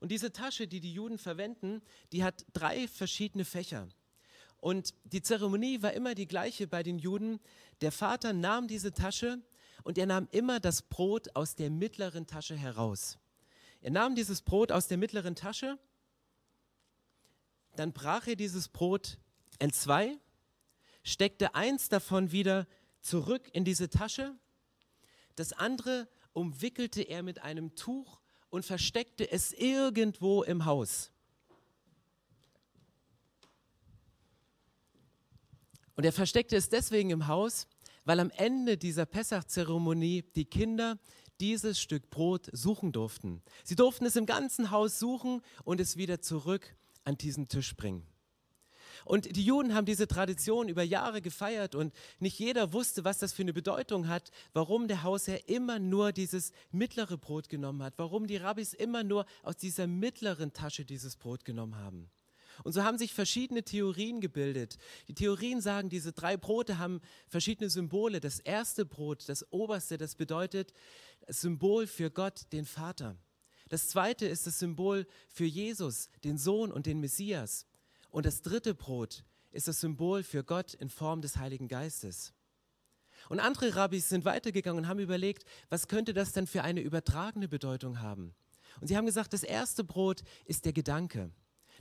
Und 0.00 0.10
diese 0.10 0.32
Tasche, 0.32 0.66
die 0.66 0.80
die 0.80 0.92
Juden 0.92 1.18
verwenden, 1.18 1.80
die 2.12 2.24
hat 2.24 2.44
drei 2.52 2.88
verschiedene 2.88 3.44
Fächer. 3.44 3.88
Und 4.64 4.94
die 5.04 5.20
Zeremonie 5.20 5.82
war 5.82 5.92
immer 5.92 6.14
die 6.14 6.26
gleiche 6.26 6.66
bei 6.66 6.82
den 6.82 6.98
Juden. 6.98 7.38
Der 7.82 7.92
Vater 7.92 8.32
nahm 8.32 8.66
diese 8.66 8.94
Tasche 8.94 9.42
und 9.82 9.98
er 9.98 10.06
nahm 10.06 10.26
immer 10.30 10.58
das 10.58 10.80
Brot 10.80 11.36
aus 11.36 11.54
der 11.54 11.68
mittleren 11.68 12.26
Tasche 12.26 12.56
heraus. 12.56 13.18
Er 13.82 13.90
nahm 13.90 14.14
dieses 14.14 14.40
Brot 14.40 14.72
aus 14.72 14.88
der 14.88 14.96
mittleren 14.96 15.36
Tasche, 15.36 15.78
dann 17.76 17.92
brach 17.92 18.26
er 18.26 18.36
dieses 18.36 18.68
Brot 18.68 19.18
in 19.58 19.70
zwei, 19.70 20.16
steckte 21.02 21.54
eins 21.54 21.90
davon 21.90 22.32
wieder 22.32 22.66
zurück 23.02 23.50
in 23.52 23.66
diese 23.66 23.90
Tasche, 23.90 24.34
das 25.36 25.52
andere 25.52 26.08
umwickelte 26.32 27.02
er 27.02 27.22
mit 27.22 27.42
einem 27.42 27.74
Tuch 27.74 28.22
und 28.48 28.64
versteckte 28.64 29.30
es 29.30 29.52
irgendwo 29.52 30.42
im 30.42 30.64
Haus. 30.64 31.10
Und 35.96 36.04
er 36.04 36.12
versteckte 36.12 36.56
es 36.56 36.68
deswegen 36.68 37.10
im 37.10 37.26
Haus, 37.28 37.66
weil 38.04 38.20
am 38.20 38.30
Ende 38.30 38.76
dieser 38.76 39.06
Pessach-Zeremonie 39.06 40.22
die 40.34 40.44
Kinder 40.44 40.98
dieses 41.40 41.80
Stück 41.80 42.10
Brot 42.10 42.48
suchen 42.52 42.92
durften. 42.92 43.42
Sie 43.64 43.76
durften 43.76 44.06
es 44.06 44.16
im 44.16 44.26
ganzen 44.26 44.70
Haus 44.70 44.98
suchen 44.98 45.40
und 45.64 45.80
es 45.80 45.96
wieder 45.96 46.20
zurück 46.20 46.76
an 47.04 47.16
diesen 47.16 47.48
Tisch 47.48 47.74
bringen. 47.76 48.06
Und 49.04 49.36
die 49.36 49.44
Juden 49.44 49.74
haben 49.74 49.84
diese 49.84 50.06
Tradition 50.06 50.68
über 50.68 50.82
Jahre 50.82 51.20
gefeiert 51.20 51.74
und 51.74 51.92
nicht 52.20 52.38
jeder 52.38 52.72
wusste, 52.72 53.04
was 53.04 53.18
das 53.18 53.32
für 53.32 53.42
eine 53.42 53.52
Bedeutung 53.52 54.08
hat, 54.08 54.30
warum 54.52 54.88
der 54.88 55.02
Hausherr 55.02 55.48
immer 55.48 55.78
nur 55.78 56.12
dieses 56.12 56.52
mittlere 56.70 57.18
Brot 57.18 57.48
genommen 57.48 57.82
hat, 57.82 57.94
warum 57.96 58.26
die 58.26 58.36
Rabbis 58.36 58.72
immer 58.72 59.04
nur 59.04 59.26
aus 59.42 59.56
dieser 59.56 59.86
mittleren 59.86 60.52
Tasche 60.52 60.84
dieses 60.84 61.16
Brot 61.16 61.44
genommen 61.44 61.76
haben. 61.76 62.10
Und 62.62 62.72
so 62.72 62.84
haben 62.84 62.98
sich 62.98 63.12
verschiedene 63.12 63.64
Theorien 63.64 64.20
gebildet. 64.20 64.78
Die 65.08 65.14
Theorien 65.14 65.60
sagen, 65.60 65.88
diese 65.88 66.12
drei 66.12 66.36
Brote 66.36 66.78
haben 66.78 67.00
verschiedene 67.28 67.68
Symbole. 67.68 68.20
Das 68.20 68.38
erste 68.38 68.84
Brot, 68.84 69.28
das 69.28 69.50
oberste, 69.52 69.98
das 69.98 70.14
bedeutet 70.14 70.72
Symbol 71.28 71.86
für 71.86 72.10
Gott, 72.10 72.42
den 72.52 72.64
Vater. 72.64 73.16
Das 73.68 73.88
zweite 73.88 74.26
ist 74.26 74.46
das 74.46 74.58
Symbol 74.58 75.06
für 75.28 75.46
Jesus, 75.46 76.08
den 76.22 76.38
Sohn 76.38 76.70
und 76.70 76.86
den 76.86 77.00
Messias. 77.00 77.66
Und 78.10 78.26
das 78.26 78.42
dritte 78.42 78.74
Brot 78.74 79.24
ist 79.50 79.68
das 79.68 79.80
Symbol 79.80 80.22
für 80.22 80.44
Gott 80.44 80.74
in 80.74 80.90
Form 80.90 81.22
des 81.22 81.36
Heiligen 81.36 81.68
Geistes. 81.68 82.32
Und 83.28 83.40
andere 83.40 83.74
Rabbis 83.74 84.08
sind 84.08 84.24
weitergegangen 84.24 84.84
und 84.84 84.88
haben 84.88 84.98
überlegt, 84.98 85.44
was 85.70 85.88
könnte 85.88 86.12
das 86.12 86.32
denn 86.32 86.46
für 86.46 86.62
eine 86.62 86.80
übertragene 86.80 87.48
Bedeutung 87.48 88.00
haben? 88.00 88.34
Und 88.80 88.88
sie 88.88 88.96
haben 88.96 89.06
gesagt, 89.06 89.32
das 89.32 89.42
erste 89.42 89.84
Brot 89.84 90.22
ist 90.44 90.64
der 90.64 90.72
Gedanke. 90.72 91.30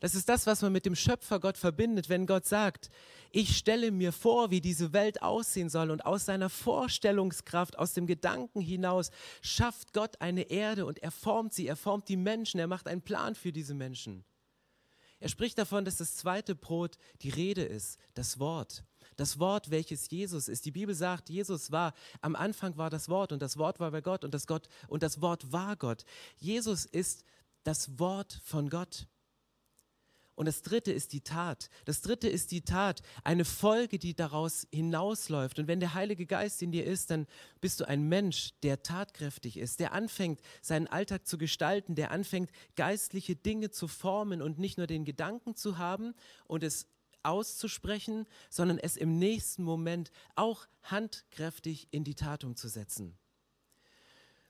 Das 0.04 0.16
ist 0.16 0.28
das, 0.28 0.46
was 0.48 0.62
man 0.62 0.74
mit 0.74 0.86
dem 0.86 0.98
Schöpfer 0.98 1.40
Gott 1.40 1.58
verbindet, 1.58 2.10
wenn 2.10 2.26
Gott 2.26 2.46
sagt, 2.46 2.90
ich 3.32 3.56
stelle 3.56 3.90
mir 3.90 4.12
vor, 4.12 4.52
wie 4.52 4.60
diese 4.60 4.92
Welt 4.92 5.22
aussehen 5.22 5.70
soll 5.70 5.92
und 5.92 6.06
aus 6.06 6.26
seiner 6.26 6.50
Vorstellungskraft, 6.50 7.80
aus 7.80 7.94
dem 7.94 8.06
Gedanken 8.06 8.60
hinaus 8.60 9.12
schafft 9.42 9.94
Gott 9.94 10.20
eine 10.20 10.50
Erde 10.50 10.86
und 10.86 11.00
er 11.00 11.12
formt 11.12 11.54
sie, 11.54 11.68
er 11.68 11.78
formt 11.78 12.10
die 12.10 12.18
Menschen, 12.18 12.60
er 12.60 12.68
macht 12.68 12.90
einen 12.90 13.02
Plan 13.02 13.34
für 13.34 13.54
diese 13.54 13.76
Menschen. 13.76 14.26
Er 15.22 15.30
spricht 15.30 15.58
davon, 15.58 15.86
dass 15.86 15.96
das 15.96 16.18
zweite 16.18 16.54
Brot 16.54 16.98
die 17.22 17.30
Rede 17.30 17.64
ist, 17.64 17.98
das 18.14 18.40
Wort. 18.40 18.84
Das 19.16 19.40
Wort, 19.40 19.72
welches 19.72 20.10
Jesus 20.10 20.50
ist. 20.50 20.66
Die 20.66 20.72
Bibel 20.72 20.96
sagt, 20.96 21.30
Jesus 21.30 21.72
war, 21.72 21.94
am 22.20 22.36
Anfang 22.36 22.76
war 22.76 22.90
das 22.90 23.08
Wort 23.08 23.32
und 23.32 23.42
das 23.42 23.56
Wort 23.56 23.80
war 23.80 23.92
bei 23.92 24.02
Gott 24.02 24.26
und 24.26 24.34
das, 24.34 24.48
Gott, 24.48 24.68
und 24.90 25.02
das 25.02 25.22
Wort 25.22 25.54
war 25.54 25.78
Gott. 25.78 26.04
Jesus 26.36 26.84
ist 26.84 27.24
das 27.64 27.98
Wort 28.00 28.42
von 28.44 28.70
Gott. 28.70 29.08
Und 30.36 30.48
das 30.48 30.64
dritte 30.64 30.92
ist 30.92 31.14
die 31.14 31.22
Tat. 31.22 31.70
Das 31.86 32.02
dritte 32.02 32.28
ist 32.28 32.52
die 32.52 32.62
Tat, 32.62 33.04
eine 33.24 33.46
Folge, 33.46 34.00
die 34.00 34.16
daraus 34.16 34.68
hinausläuft. 34.72 35.60
Und 35.60 35.68
wenn 35.68 35.80
der 35.80 35.94
Heilige 35.94 36.26
Geist 36.26 36.62
in 36.64 36.72
dir 36.72 36.86
ist, 36.86 37.12
dann 37.12 37.28
bist 37.62 37.80
du 37.80 37.88
ein 37.88 38.10
Mensch, 38.10 38.54
der 38.64 38.82
tatkräftig 38.82 39.58
ist, 39.58 39.80
der 39.80 39.94
anfängt, 39.94 40.42
seinen 40.62 40.88
Alltag 40.88 41.28
zu 41.28 41.38
gestalten, 41.38 41.94
der 41.94 42.10
anfängt, 42.10 42.50
geistliche 42.76 43.36
Dinge 43.36 43.70
zu 43.70 43.88
formen 43.88 44.42
und 44.42 44.58
nicht 44.58 44.78
nur 44.78 44.88
den 44.88 45.06
Gedanken 45.06 45.56
zu 45.56 45.78
haben 45.78 46.16
und 46.48 46.64
es 46.64 46.88
auszusprechen, 47.22 48.26
sondern 48.50 48.80
es 48.80 48.98
im 48.98 49.20
nächsten 49.20 49.64
Moment 49.64 50.12
auch 50.36 50.66
handkräftig 50.82 51.88
in 51.92 52.04
die 52.04 52.16
Tat 52.16 52.44
umzusetzen. 52.44 53.18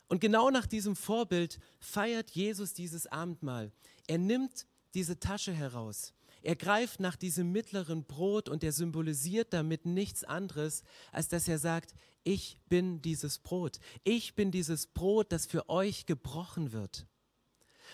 Und 0.08 0.20
genau 0.20 0.50
nach 0.50 0.66
diesem 0.66 0.96
Vorbild 0.96 1.60
feiert 1.80 2.32
Jesus 2.32 2.74
dieses 2.74 3.08
Abendmahl. 3.08 3.72
Er 4.08 4.18
nimmt 4.18 4.66
diese 4.94 5.20
Tasche 5.20 5.54
heraus. 5.54 6.14
Er 6.42 6.56
greift 6.56 7.00
nach 7.00 7.16
diesem 7.16 7.52
mittleren 7.52 8.04
Brot 8.04 8.50
und 8.50 8.64
er 8.64 8.74
symbolisiert 8.74 9.54
damit 9.54 9.86
nichts 9.86 10.24
anderes, 10.26 10.84
als 11.12 11.30
dass 11.30 11.48
er 11.48 11.58
sagt, 11.58 11.96
ich 12.24 12.60
bin 12.68 13.02
dieses 13.02 13.40
Brot. 13.40 13.80
Ich 14.04 14.36
bin 14.36 14.52
dieses 14.52 14.88
Brot, 14.88 15.32
das 15.32 15.46
für 15.46 15.70
euch 15.70 16.06
gebrochen 16.06 16.74
wird. 16.74 17.08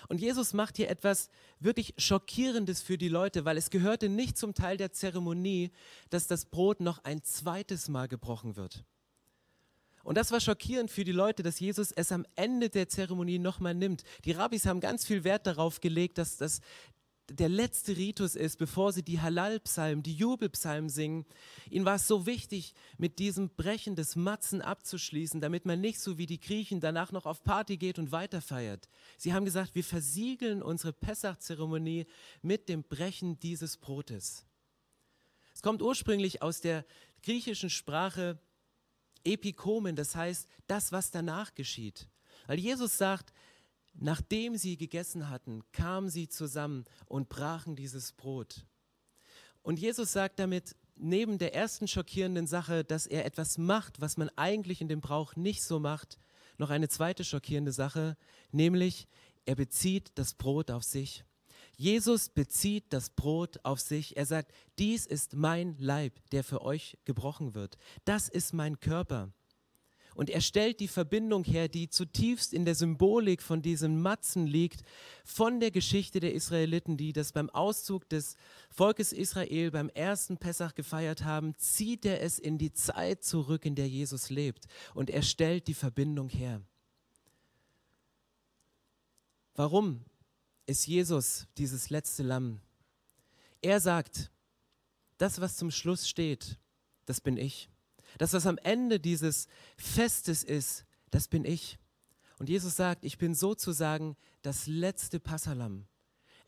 Und 0.07 0.21
Jesus 0.21 0.53
macht 0.53 0.77
hier 0.77 0.89
etwas 0.89 1.29
wirklich 1.59 1.93
Schockierendes 1.97 2.81
für 2.81 2.97
die 2.97 3.09
Leute, 3.09 3.45
weil 3.45 3.57
es 3.57 3.69
gehörte 3.69 4.09
nicht 4.09 4.37
zum 4.37 4.53
Teil 4.53 4.77
der 4.77 4.91
Zeremonie, 4.91 5.71
dass 6.09 6.27
das 6.27 6.45
Brot 6.45 6.79
noch 6.79 7.03
ein 7.03 7.23
zweites 7.23 7.89
Mal 7.89 8.07
gebrochen 8.07 8.55
wird. 8.55 8.85
Und 10.09 10.15
das 10.15 10.31
war 10.31 10.39
schockierend 10.39 10.89
für 10.89 11.03
die 11.03 11.11
Leute, 11.11 11.43
dass 11.43 11.59
Jesus 11.59 11.91
es 11.91 12.11
am 12.11 12.25
Ende 12.35 12.71
der 12.71 12.89
Zeremonie 12.89 13.37
nochmal 13.37 13.75
nimmt. 13.75 14.01
Die 14.25 14.31
Rabbis 14.31 14.65
haben 14.65 14.79
ganz 14.79 15.05
viel 15.05 15.23
Wert 15.23 15.45
darauf 15.45 15.81
gelegt, 15.81 16.17
dass 16.17 16.35
das 16.37 16.61
der 17.29 17.47
letzte 17.47 17.95
Ritus 17.95 18.33
ist, 18.33 18.57
bevor 18.57 18.91
sie 18.91 19.03
die 19.03 19.21
Halal-Psalmen, 19.21 20.01
die 20.01 20.15
Jubelpsalmen 20.15 20.89
singen. 20.89 21.27
Ihnen 21.69 21.85
war 21.85 21.97
es 21.97 22.07
so 22.07 22.25
wichtig, 22.25 22.73
mit 22.97 23.19
diesem 23.19 23.51
Brechen 23.51 23.95
des 23.95 24.15
Matzen 24.15 24.63
abzuschließen, 24.63 25.41
damit 25.41 25.67
man 25.67 25.79
nicht 25.79 25.99
so 25.99 26.17
wie 26.17 26.25
die 26.25 26.39
Griechen 26.39 26.79
danach 26.79 27.11
noch 27.11 27.27
auf 27.27 27.43
Party 27.43 27.77
geht 27.77 27.99
und 27.99 28.11
weiterfeiert. 28.11 28.89
Sie 29.15 29.35
haben 29.35 29.45
gesagt, 29.45 29.75
wir 29.75 29.83
versiegeln 29.83 30.63
unsere 30.63 30.91
Pessach-Zeremonie 30.91 32.07
mit 32.41 32.67
dem 32.67 32.81
Brechen 32.81 33.37
dieses 33.37 33.77
Brotes. 33.77 34.43
Es 35.53 35.61
kommt 35.61 35.83
ursprünglich 35.83 36.41
aus 36.41 36.61
der 36.61 36.83
griechischen 37.21 37.69
Sprache 37.69 38.39
Epikomen, 39.23 39.95
das 39.95 40.15
heißt 40.15 40.47
das, 40.67 40.91
was 40.91 41.11
danach 41.11 41.53
geschieht. 41.55 42.07
Weil 42.47 42.59
Jesus 42.59 42.97
sagt, 42.97 43.33
nachdem 43.93 44.55
sie 44.55 44.77
gegessen 44.77 45.29
hatten, 45.29 45.63
kamen 45.71 46.09
sie 46.09 46.27
zusammen 46.27 46.85
und 47.05 47.29
brachen 47.29 47.75
dieses 47.75 48.13
Brot. 48.13 48.65
Und 49.61 49.79
Jesus 49.79 50.13
sagt 50.13 50.39
damit, 50.39 50.75
neben 50.95 51.37
der 51.37 51.53
ersten 51.53 51.87
schockierenden 51.87 52.47
Sache, 52.47 52.83
dass 52.83 53.07
er 53.07 53.25
etwas 53.25 53.57
macht, 53.57 54.01
was 54.01 54.17
man 54.17 54.29
eigentlich 54.35 54.81
in 54.81 54.87
dem 54.87 55.01
Brauch 55.01 55.35
nicht 55.35 55.63
so 55.63 55.79
macht, 55.79 56.17
noch 56.57 56.69
eine 56.69 56.89
zweite 56.89 57.23
schockierende 57.23 57.71
Sache, 57.71 58.17
nämlich 58.51 59.07
er 59.45 59.55
bezieht 59.55 60.11
das 60.15 60.33
Brot 60.33 60.71
auf 60.71 60.83
sich. 60.83 61.23
Jesus 61.79 62.27
bezieht 62.27 62.91
das 62.91 63.09
Brot 63.09 63.61
auf 63.63 63.79
sich. 63.79 64.17
Er 64.17 64.25
sagt, 64.25 64.51
dies 64.77 65.05
ist 65.05 65.33
mein 65.33 65.77
Leib, 65.79 66.11
der 66.31 66.43
für 66.43 66.61
euch 66.61 66.97
gebrochen 67.05 67.55
wird. 67.55 67.77
Das 68.03 68.27
ist 68.27 68.53
mein 68.53 68.81
Körper. 68.81 69.31
Und 70.13 70.29
er 70.29 70.41
stellt 70.41 70.81
die 70.81 70.89
Verbindung 70.89 71.45
her, 71.45 71.69
die 71.69 71.87
zutiefst 71.87 72.53
in 72.53 72.65
der 72.65 72.75
Symbolik 72.75 73.41
von 73.41 73.61
diesem 73.61 74.01
Matzen 74.01 74.45
liegt, 74.45 74.81
von 75.23 75.61
der 75.61 75.71
Geschichte 75.71 76.19
der 76.19 76.33
Israeliten, 76.33 76.97
die 76.97 77.13
das 77.13 77.31
beim 77.31 77.49
Auszug 77.49 78.09
des 78.09 78.35
Volkes 78.69 79.13
Israel 79.13 79.71
beim 79.71 79.87
ersten 79.87 80.35
Pessach 80.35 80.75
gefeiert 80.75 81.23
haben, 81.23 81.55
zieht 81.55 82.05
er 82.05 82.21
es 82.21 82.39
in 82.39 82.57
die 82.57 82.73
Zeit 82.73 83.23
zurück, 83.23 83.63
in 83.63 83.75
der 83.75 83.87
Jesus 83.87 84.29
lebt. 84.29 84.65
Und 84.93 85.09
er 85.09 85.21
stellt 85.21 85.67
die 85.67 85.73
Verbindung 85.73 86.27
her. 86.27 86.61
Warum 89.55 90.03
ist 90.69 90.85
Jesus 90.85 91.47
dieses 91.57 91.89
letzte 91.89 92.23
Lamm. 92.23 92.61
Er 93.61 93.79
sagt, 93.79 94.31
das, 95.17 95.41
was 95.41 95.57
zum 95.57 95.71
Schluss 95.71 96.07
steht, 96.07 96.59
das 97.05 97.19
bin 97.19 97.37
ich. 97.37 97.69
Das, 98.19 98.33
was 98.33 98.45
am 98.45 98.57
Ende 98.59 98.99
dieses 98.99 99.47
Festes 99.77 100.43
ist, 100.43 100.85
das 101.09 101.27
bin 101.27 101.43
ich. 101.43 101.79
Und 102.37 102.49
Jesus 102.49 102.75
sagt, 102.75 103.03
ich 103.03 103.17
bin 103.17 103.33
sozusagen 103.33 104.15
das 104.43 104.67
letzte 104.67 105.19
Passalam. 105.19 105.87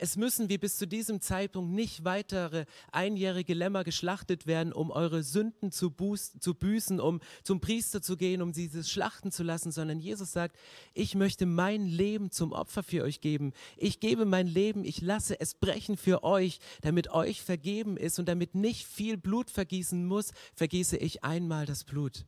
Es 0.03 0.17
müssen 0.17 0.49
wie 0.49 0.57
bis 0.57 0.77
zu 0.77 0.87
diesem 0.87 1.21
Zeitpunkt 1.21 1.73
nicht 1.73 2.03
weitere 2.03 2.65
einjährige 2.91 3.53
Lämmer 3.53 3.83
geschlachtet 3.83 4.47
werden, 4.47 4.73
um 4.73 4.89
eure 4.89 5.21
Sünden 5.21 5.71
zu, 5.71 5.91
zu 5.91 6.55
büßen, 6.55 6.99
um 6.99 7.19
zum 7.43 7.61
Priester 7.61 8.01
zu 8.01 8.17
gehen, 8.17 8.41
um 8.41 8.51
dieses 8.51 8.89
schlachten 8.89 9.31
zu 9.31 9.43
lassen, 9.43 9.71
sondern 9.71 9.99
Jesus 9.99 10.31
sagt, 10.31 10.57
ich 10.95 11.13
möchte 11.13 11.45
mein 11.45 11.85
Leben 11.85 12.31
zum 12.31 12.51
Opfer 12.51 12.81
für 12.81 13.03
euch 13.03 13.21
geben. 13.21 13.53
Ich 13.77 13.99
gebe 13.99 14.25
mein 14.25 14.47
Leben, 14.47 14.85
ich 14.85 15.01
lasse 15.01 15.39
es 15.39 15.53
brechen 15.53 15.97
für 15.97 16.23
euch, 16.23 16.57
damit 16.81 17.11
euch 17.11 17.43
vergeben 17.43 17.95
ist 17.95 18.17
und 18.17 18.27
damit 18.27 18.55
nicht 18.55 18.87
viel 18.87 19.17
Blut 19.17 19.51
vergießen 19.51 20.03
muss, 20.03 20.31
vergieße 20.55 20.97
ich 20.97 21.23
einmal 21.23 21.67
das 21.67 21.83
Blut. 21.83 22.25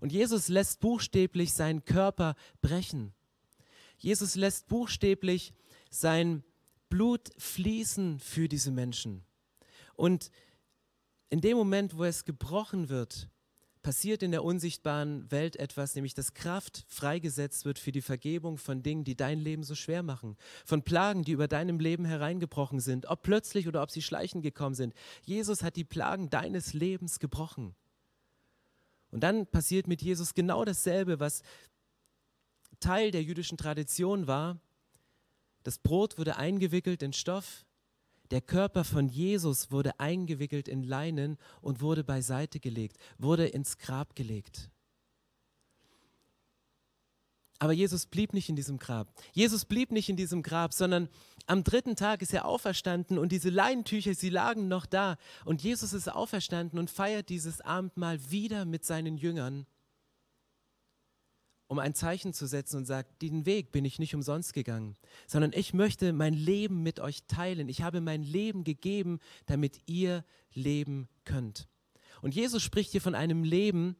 Und 0.00 0.10
Jesus 0.10 0.48
lässt 0.48 0.80
buchstäblich 0.80 1.52
seinen 1.52 1.84
Körper 1.84 2.34
brechen. 2.60 3.14
Jesus 3.98 4.34
lässt 4.34 4.66
buchstäblich 4.66 5.52
sein 5.88 6.42
Blut 6.92 7.30
fließen 7.38 8.18
für 8.18 8.50
diese 8.50 8.70
Menschen. 8.70 9.24
Und 9.94 10.30
in 11.30 11.40
dem 11.40 11.56
Moment, 11.56 11.96
wo 11.96 12.04
es 12.04 12.26
gebrochen 12.26 12.90
wird, 12.90 13.30
passiert 13.80 14.22
in 14.22 14.30
der 14.30 14.44
unsichtbaren 14.44 15.30
Welt 15.30 15.56
etwas, 15.56 15.94
nämlich 15.94 16.12
dass 16.12 16.34
Kraft 16.34 16.84
freigesetzt 16.88 17.64
wird 17.64 17.78
für 17.78 17.92
die 17.92 18.02
Vergebung 18.02 18.58
von 18.58 18.82
Dingen, 18.82 19.04
die 19.04 19.16
dein 19.16 19.40
Leben 19.40 19.62
so 19.62 19.74
schwer 19.74 20.02
machen, 20.02 20.36
von 20.66 20.82
Plagen, 20.82 21.24
die 21.24 21.32
über 21.32 21.48
deinem 21.48 21.80
Leben 21.80 22.04
hereingebrochen 22.04 22.78
sind, 22.78 23.06
ob 23.06 23.22
plötzlich 23.22 23.66
oder 23.66 23.82
ob 23.82 23.90
sie 23.90 24.02
schleichend 24.02 24.42
gekommen 24.42 24.74
sind. 24.74 24.92
Jesus 25.22 25.62
hat 25.62 25.76
die 25.76 25.84
Plagen 25.84 26.28
deines 26.28 26.74
Lebens 26.74 27.20
gebrochen. 27.20 27.74
Und 29.10 29.22
dann 29.22 29.46
passiert 29.46 29.86
mit 29.86 30.02
Jesus 30.02 30.34
genau 30.34 30.62
dasselbe, 30.66 31.20
was 31.20 31.40
Teil 32.80 33.12
der 33.12 33.22
jüdischen 33.22 33.56
Tradition 33.56 34.26
war, 34.26 34.60
das 35.62 35.78
Brot 35.78 36.18
wurde 36.18 36.36
eingewickelt 36.36 37.02
in 37.02 37.12
Stoff, 37.12 37.64
der 38.30 38.40
Körper 38.40 38.84
von 38.84 39.08
Jesus 39.08 39.70
wurde 39.70 40.00
eingewickelt 40.00 40.66
in 40.66 40.82
Leinen 40.82 41.36
und 41.60 41.82
wurde 41.82 42.02
beiseite 42.02 42.60
gelegt, 42.60 42.96
wurde 43.18 43.46
ins 43.46 43.76
Grab 43.76 44.16
gelegt. 44.16 44.70
Aber 47.58 47.74
Jesus 47.74 48.06
blieb 48.06 48.32
nicht 48.32 48.48
in 48.48 48.56
diesem 48.56 48.78
Grab. 48.78 49.12
Jesus 49.32 49.66
blieb 49.66 49.92
nicht 49.92 50.08
in 50.08 50.16
diesem 50.16 50.42
Grab, 50.42 50.72
sondern 50.72 51.08
am 51.46 51.62
dritten 51.62 51.94
Tag 51.94 52.22
ist 52.22 52.32
er 52.32 52.46
auferstanden 52.46 53.18
und 53.18 53.30
diese 53.30 53.50
Leinentücher, 53.50 54.14
sie 54.14 54.30
lagen 54.30 54.66
noch 54.66 54.86
da. 54.86 55.16
Und 55.44 55.62
Jesus 55.62 55.92
ist 55.92 56.08
auferstanden 56.10 56.78
und 56.78 56.90
feiert 56.90 57.28
dieses 57.28 57.60
Abendmahl 57.60 58.30
wieder 58.30 58.64
mit 58.64 58.84
seinen 58.84 59.16
Jüngern 59.16 59.66
um 61.72 61.78
ein 61.78 61.94
Zeichen 61.94 62.34
zu 62.34 62.46
setzen 62.46 62.76
und 62.76 62.84
sagt, 62.84 63.22
den 63.22 63.46
Weg 63.46 63.72
bin 63.72 63.86
ich 63.86 63.98
nicht 63.98 64.14
umsonst 64.14 64.52
gegangen, 64.52 64.94
sondern 65.26 65.52
ich 65.54 65.72
möchte 65.72 66.12
mein 66.12 66.34
Leben 66.34 66.82
mit 66.82 67.00
euch 67.00 67.24
teilen. 67.28 67.70
Ich 67.70 67.80
habe 67.80 68.02
mein 68.02 68.22
Leben 68.22 68.62
gegeben, 68.62 69.20
damit 69.46 69.80
ihr 69.86 70.22
leben 70.52 71.08
könnt. 71.24 71.68
Und 72.20 72.34
Jesus 72.34 72.62
spricht 72.62 72.92
hier 72.92 73.00
von 73.00 73.14
einem 73.14 73.42
Leben, 73.42 73.96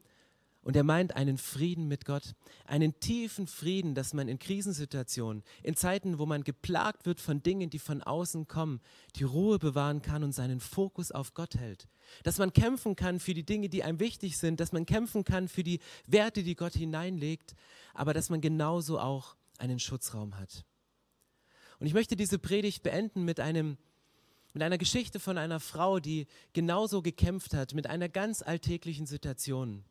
Und 0.65 0.77
er 0.77 0.85
meint 0.85 1.17
einen 1.17 1.39
Frieden 1.39 1.89
mit 1.89 2.05
Gott, 2.05 2.35
einen 2.65 2.99
tiefen 3.01 3.49
Frieden, 3.49 3.97
dass 3.97 4.15
man 4.15 4.29
in 4.29 4.39
Krisensituationen, 4.39 5.43
in 5.65 5.75
Zeiten, 5.75 6.21
wo 6.21 6.27
man 6.27 6.45
geplagt 6.45 7.05
wird 7.05 7.21
von 7.21 7.43
Dingen, 7.43 7.69
die 7.69 7.81
von 7.81 8.01
außen 8.01 8.47
kommen, 8.47 8.81
die 9.17 9.25
Ruhe 9.25 9.59
bewahren 9.59 10.03
kann 10.03 10.23
und 10.23 10.33
seinen 10.33 10.61
Fokus 10.61 11.11
auf 11.11 11.35
Gott 11.35 11.57
hält. 11.57 11.89
Dass 12.23 12.39
man 12.39 12.53
kämpfen 12.53 12.95
kann 12.95 13.19
für 13.19 13.35
die 13.35 13.45
Dinge, 13.45 13.69
die 13.69 13.83
einem 13.83 13.99
wichtig 13.99 14.39
sind, 14.39 14.61
dass 14.61 14.71
man 14.71 14.87
kämpfen 14.87 15.25
kann 15.25 15.49
für 15.49 15.65
die 15.65 15.81
Werte, 16.07 16.45
die 16.45 16.55
Gott 16.55 16.75
hineinlegt, 16.75 17.55
aber 17.93 18.15
dass 18.15 18.31
man 18.31 18.41
genauso 18.41 19.01
auch 19.01 19.35
einen 19.59 19.81
Schutzraum 19.81 20.39
hat. 20.39 20.65
Und 21.81 21.87
ich 21.89 21.95
möchte 21.95 22.15
diese 22.15 22.39
Predigt 22.39 22.85
beenden 22.85 23.25
mit 23.25 23.41
einem 23.41 23.79
mit 24.55 24.63
einer 24.63 24.77
Geschichte 24.77 25.19
von 25.19 25.39
einer 25.39 25.61
Frau, 25.61 25.99
die 25.99 26.27
genauso 26.53 27.01
gekämpft 27.01 27.55
hat 27.55 27.73
mit 27.73 27.87
einer 27.87 28.11
ganz 28.11 28.43
alltäglichen 28.43 29.07
Situation. 29.07 29.83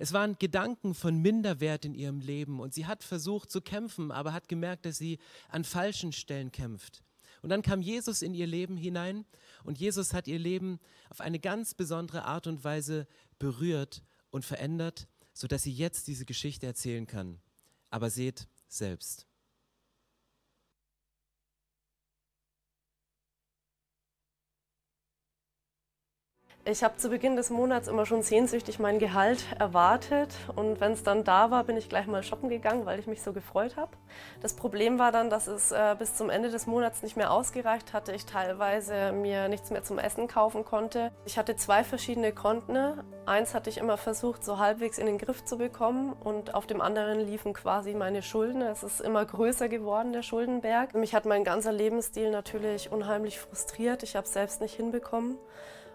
Es 0.00 0.14
waren 0.14 0.38
Gedanken 0.38 0.94
von 0.94 1.18
Minderwert 1.18 1.84
in 1.84 1.94
ihrem 1.94 2.20
Leben 2.20 2.58
und 2.58 2.72
sie 2.72 2.86
hat 2.86 3.04
versucht 3.04 3.50
zu 3.50 3.60
kämpfen, 3.60 4.10
aber 4.10 4.32
hat 4.32 4.48
gemerkt, 4.48 4.86
dass 4.86 4.96
sie 4.96 5.18
an 5.50 5.62
falschen 5.62 6.12
Stellen 6.12 6.50
kämpft. 6.50 7.02
Und 7.42 7.50
dann 7.50 7.60
kam 7.60 7.82
Jesus 7.82 8.22
in 8.22 8.32
ihr 8.32 8.46
Leben 8.46 8.78
hinein 8.78 9.26
und 9.62 9.78
Jesus 9.78 10.14
hat 10.14 10.26
ihr 10.26 10.38
Leben 10.38 10.80
auf 11.10 11.20
eine 11.20 11.38
ganz 11.38 11.74
besondere 11.74 12.24
Art 12.24 12.46
und 12.46 12.64
Weise 12.64 13.06
berührt 13.38 14.02
und 14.30 14.46
verändert, 14.46 15.06
sodass 15.34 15.64
sie 15.64 15.72
jetzt 15.72 16.06
diese 16.06 16.24
Geschichte 16.24 16.64
erzählen 16.64 17.06
kann. 17.06 17.38
Aber 17.90 18.08
seht 18.08 18.48
selbst. 18.68 19.26
Ich 26.66 26.84
habe 26.84 26.98
zu 26.98 27.08
Beginn 27.08 27.36
des 27.36 27.48
Monats 27.48 27.88
immer 27.88 28.04
schon 28.04 28.20
sehnsüchtig 28.20 28.78
mein 28.78 28.98
Gehalt 28.98 29.46
erwartet 29.58 30.28
und 30.56 30.78
wenn 30.78 30.92
es 30.92 31.02
dann 31.02 31.24
da 31.24 31.50
war, 31.50 31.64
bin 31.64 31.78
ich 31.78 31.88
gleich 31.88 32.06
mal 32.06 32.22
shoppen 32.22 32.50
gegangen, 32.50 32.84
weil 32.84 32.98
ich 32.98 33.06
mich 33.06 33.22
so 33.22 33.32
gefreut 33.32 33.78
habe. 33.78 33.92
Das 34.42 34.52
Problem 34.52 34.98
war 34.98 35.10
dann, 35.10 35.30
dass 35.30 35.46
es 35.46 35.72
äh, 35.72 35.96
bis 35.98 36.16
zum 36.16 36.28
Ende 36.28 36.50
des 36.50 36.66
Monats 36.66 37.02
nicht 37.02 37.16
mehr 37.16 37.32
ausgereicht 37.32 37.94
hatte. 37.94 38.12
Ich 38.12 38.26
teilweise 38.26 39.10
mir 39.12 39.48
nichts 39.48 39.70
mehr 39.70 39.82
zum 39.84 39.98
Essen 39.98 40.28
kaufen 40.28 40.66
konnte. 40.66 41.12
Ich 41.24 41.38
hatte 41.38 41.56
zwei 41.56 41.82
verschiedene 41.82 42.30
Konten. 42.30 42.76
Eins 43.24 43.54
hatte 43.54 43.70
ich 43.70 43.78
immer 43.78 43.96
versucht, 43.96 44.44
so 44.44 44.58
halbwegs 44.58 44.98
in 44.98 45.06
den 45.06 45.16
Griff 45.16 45.42
zu 45.46 45.56
bekommen 45.56 46.12
und 46.12 46.54
auf 46.54 46.66
dem 46.66 46.82
anderen 46.82 47.20
liefen 47.20 47.54
quasi 47.54 47.94
meine 47.94 48.20
Schulden. 48.20 48.60
Es 48.60 48.82
ist 48.82 49.00
immer 49.00 49.24
größer 49.24 49.70
geworden, 49.70 50.12
der 50.12 50.22
Schuldenberg. 50.22 50.94
Mich 50.94 51.14
hat 51.14 51.24
mein 51.24 51.42
ganzer 51.42 51.72
Lebensstil 51.72 52.30
natürlich 52.30 52.92
unheimlich 52.92 53.40
frustriert. 53.40 54.02
Ich 54.02 54.14
habe 54.14 54.26
es 54.26 54.34
selbst 54.34 54.60
nicht 54.60 54.74
hinbekommen 54.74 55.38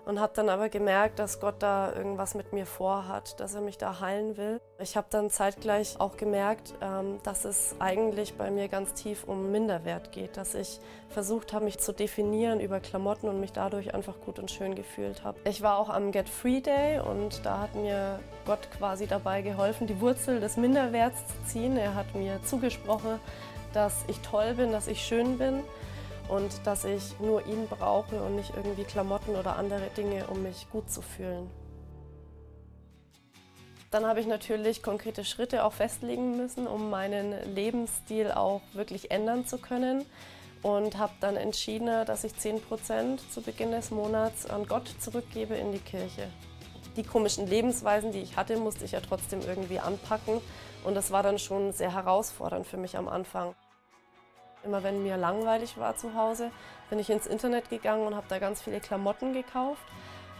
und 0.05 0.19
habe 0.19 0.33
dann 0.35 0.49
aber 0.49 0.69
gemerkt, 0.69 1.19
dass 1.19 1.39
Gott 1.39 1.55
da 1.59 1.91
irgendwas 1.93 2.35
mit 2.35 2.53
mir 2.53 2.65
vorhat, 2.65 3.39
dass 3.39 3.55
er 3.55 3.61
mich 3.61 3.77
da 3.77 3.99
heilen 3.99 4.37
will. 4.37 4.61
Ich 4.79 4.95
habe 4.95 5.07
dann 5.09 5.29
zeitgleich 5.29 5.99
auch 5.99 6.15
gemerkt, 6.17 6.73
ähm, 6.81 7.19
dass 7.23 7.45
es 7.45 7.75
eigentlich 7.79 8.35
bei 8.35 8.51
mir 8.51 8.67
ganz 8.67 8.93
tief 8.93 9.23
um 9.23 9.51
Minderwert 9.51 10.11
geht, 10.11 10.37
dass 10.37 10.53
ich 10.53 10.79
versucht 11.09 11.53
habe, 11.53 11.65
mich 11.65 11.79
zu 11.79 11.91
definieren 11.91 12.59
über 12.59 12.79
Klamotten 12.79 13.27
und 13.27 13.39
mich 13.39 13.51
dadurch 13.51 13.93
einfach 13.93 14.19
gut 14.21 14.37
und 14.37 14.51
schön 14.51 14.75
gefühlt 14.75 15.23
habe. 15.23 15.39
Ich 15.45 15.61
war 15.61 15.77
auch 15.77 15.89
am 15.89 16.11
Get 16.11 16.29
Free 16.29 16.61
Day 16.61 16.99
und 16.99 17.45
da 17.45 17.61
hat 17.61 17.75
mir 17.75 18.19
Gott 18.45 18.69
quasi 18.77 19.07
dabei 19.07 19.41
geholfen, 19.41 19.87
die 19.87 19.99
Wurzel 20.01 20.39
des 20.39 20.57
Minderwerts 20.57 21.25
zu 21.27 21.33
ziehen. 21.53 21.77
Er 21.77 21.95
hat 21.95 22.13
mir 22.13 22.41
zugesprochen, 22.43 23.19
dass 23.73 24.05
ich 24.07 24.19
toll 24.19 24.53
bin, 24.53 24.71
dass 24.71 24.87
ich 24.87 25.01
schön 25.01 25.37
bin 25.37 25.63
und 26.29 26.65
dass 26.65 26.85
ich 26.85 27.19
nur 27.19 27.45
ihn 27.45 27.67
brauche 27.67 28.21
und 28.21 28.35
nicht 28.35 28.53
irgendwie 28.55 28.83
Klamotten 28.83 29.35
oder 29.35 29.55
andere 29.55 29.89
Dinge, 29.97 30.27
um 30.27 30.43
mich 30.43 30.67
gut 30.71 30.89
zu 30.89 31.01
fühlen. 31.01 31.49
Dann 33.91 34.05
habe 34.05 34.19
ich 34.19 34.27
natürlich 34.27 34.83
konkrete 34.83 35.23
Schritte 35.23 35.63
auch 35.63 35.73
festlegen 35.73 36.35
müssen, 36.35 36.67
um 36.67 36.89
meinen 36.89 37.33
Lebensstil 37.55 38.31
auch 38.31 38.61
wirklich 38.73 39.11
ändern 39.11 39.45
zu 39.45 39.57
können 39.57 40.05
und 40.63 40.97
habe 40.97 41.13
dann 41.21 41.37
entschieden, 41.37 42.05
dass 42.05 42.23
ich 42.23 42.33
10% 42.33 43.19
zu 43.29 43.41
Beginn 43.41 43.71
des 43.71 43.91
Monats 43.91 44.47
an 44.47 44.65
Gott 44.67 44.89
zurückgebe 44.99 45.53
in 45.55 45.71
die 45.71 45.79
Kirche. 45.79 46.27
Die 46.97 47.03
komischen 47.03 47.47
Lebensweisen, 47.47 48.11
die 48.11 48.21
ich 48.21 48.35
hatte, 48.35 48.57
musste 48.57 48.83
ich 48.83 48.93
ja 48.93 48.99
trotzdem 48.99 49.41
irgendwie 49.41 49.79
anpacken 49.79 50.41
und 50.83 50.95
das 50.95 51.11
war 51.11 51.23
dann 51.23 51.39
schon 51.39 51.71
sehr 51.71 51.93
herausfordernd 51.93 52.65
für 52.65 52.77
mich 52.77 52.97
am 52.97 53.07
Anfang. 53.07 53.53
Immer 54.65 54.83
wenn 54.83 55.03
mir 55.03 55.17
langweilig 55.17 55.77
war 55.77 55.95
zu 55.95 56.15
Hause, 56.15 56.51
bin 56.89 56.99
ich 56.99 57.09
ins 57.09 57.27
Internet 57.27 57.69
gegangen 57.69 58.07
und 58.07 58.15
habe 58.15 58.25
da 58.29 58.39
ganz 58.39 58.61
viele 58.61 58.79
Klamotten 58.79 59.33
gekauft 59.33 59.83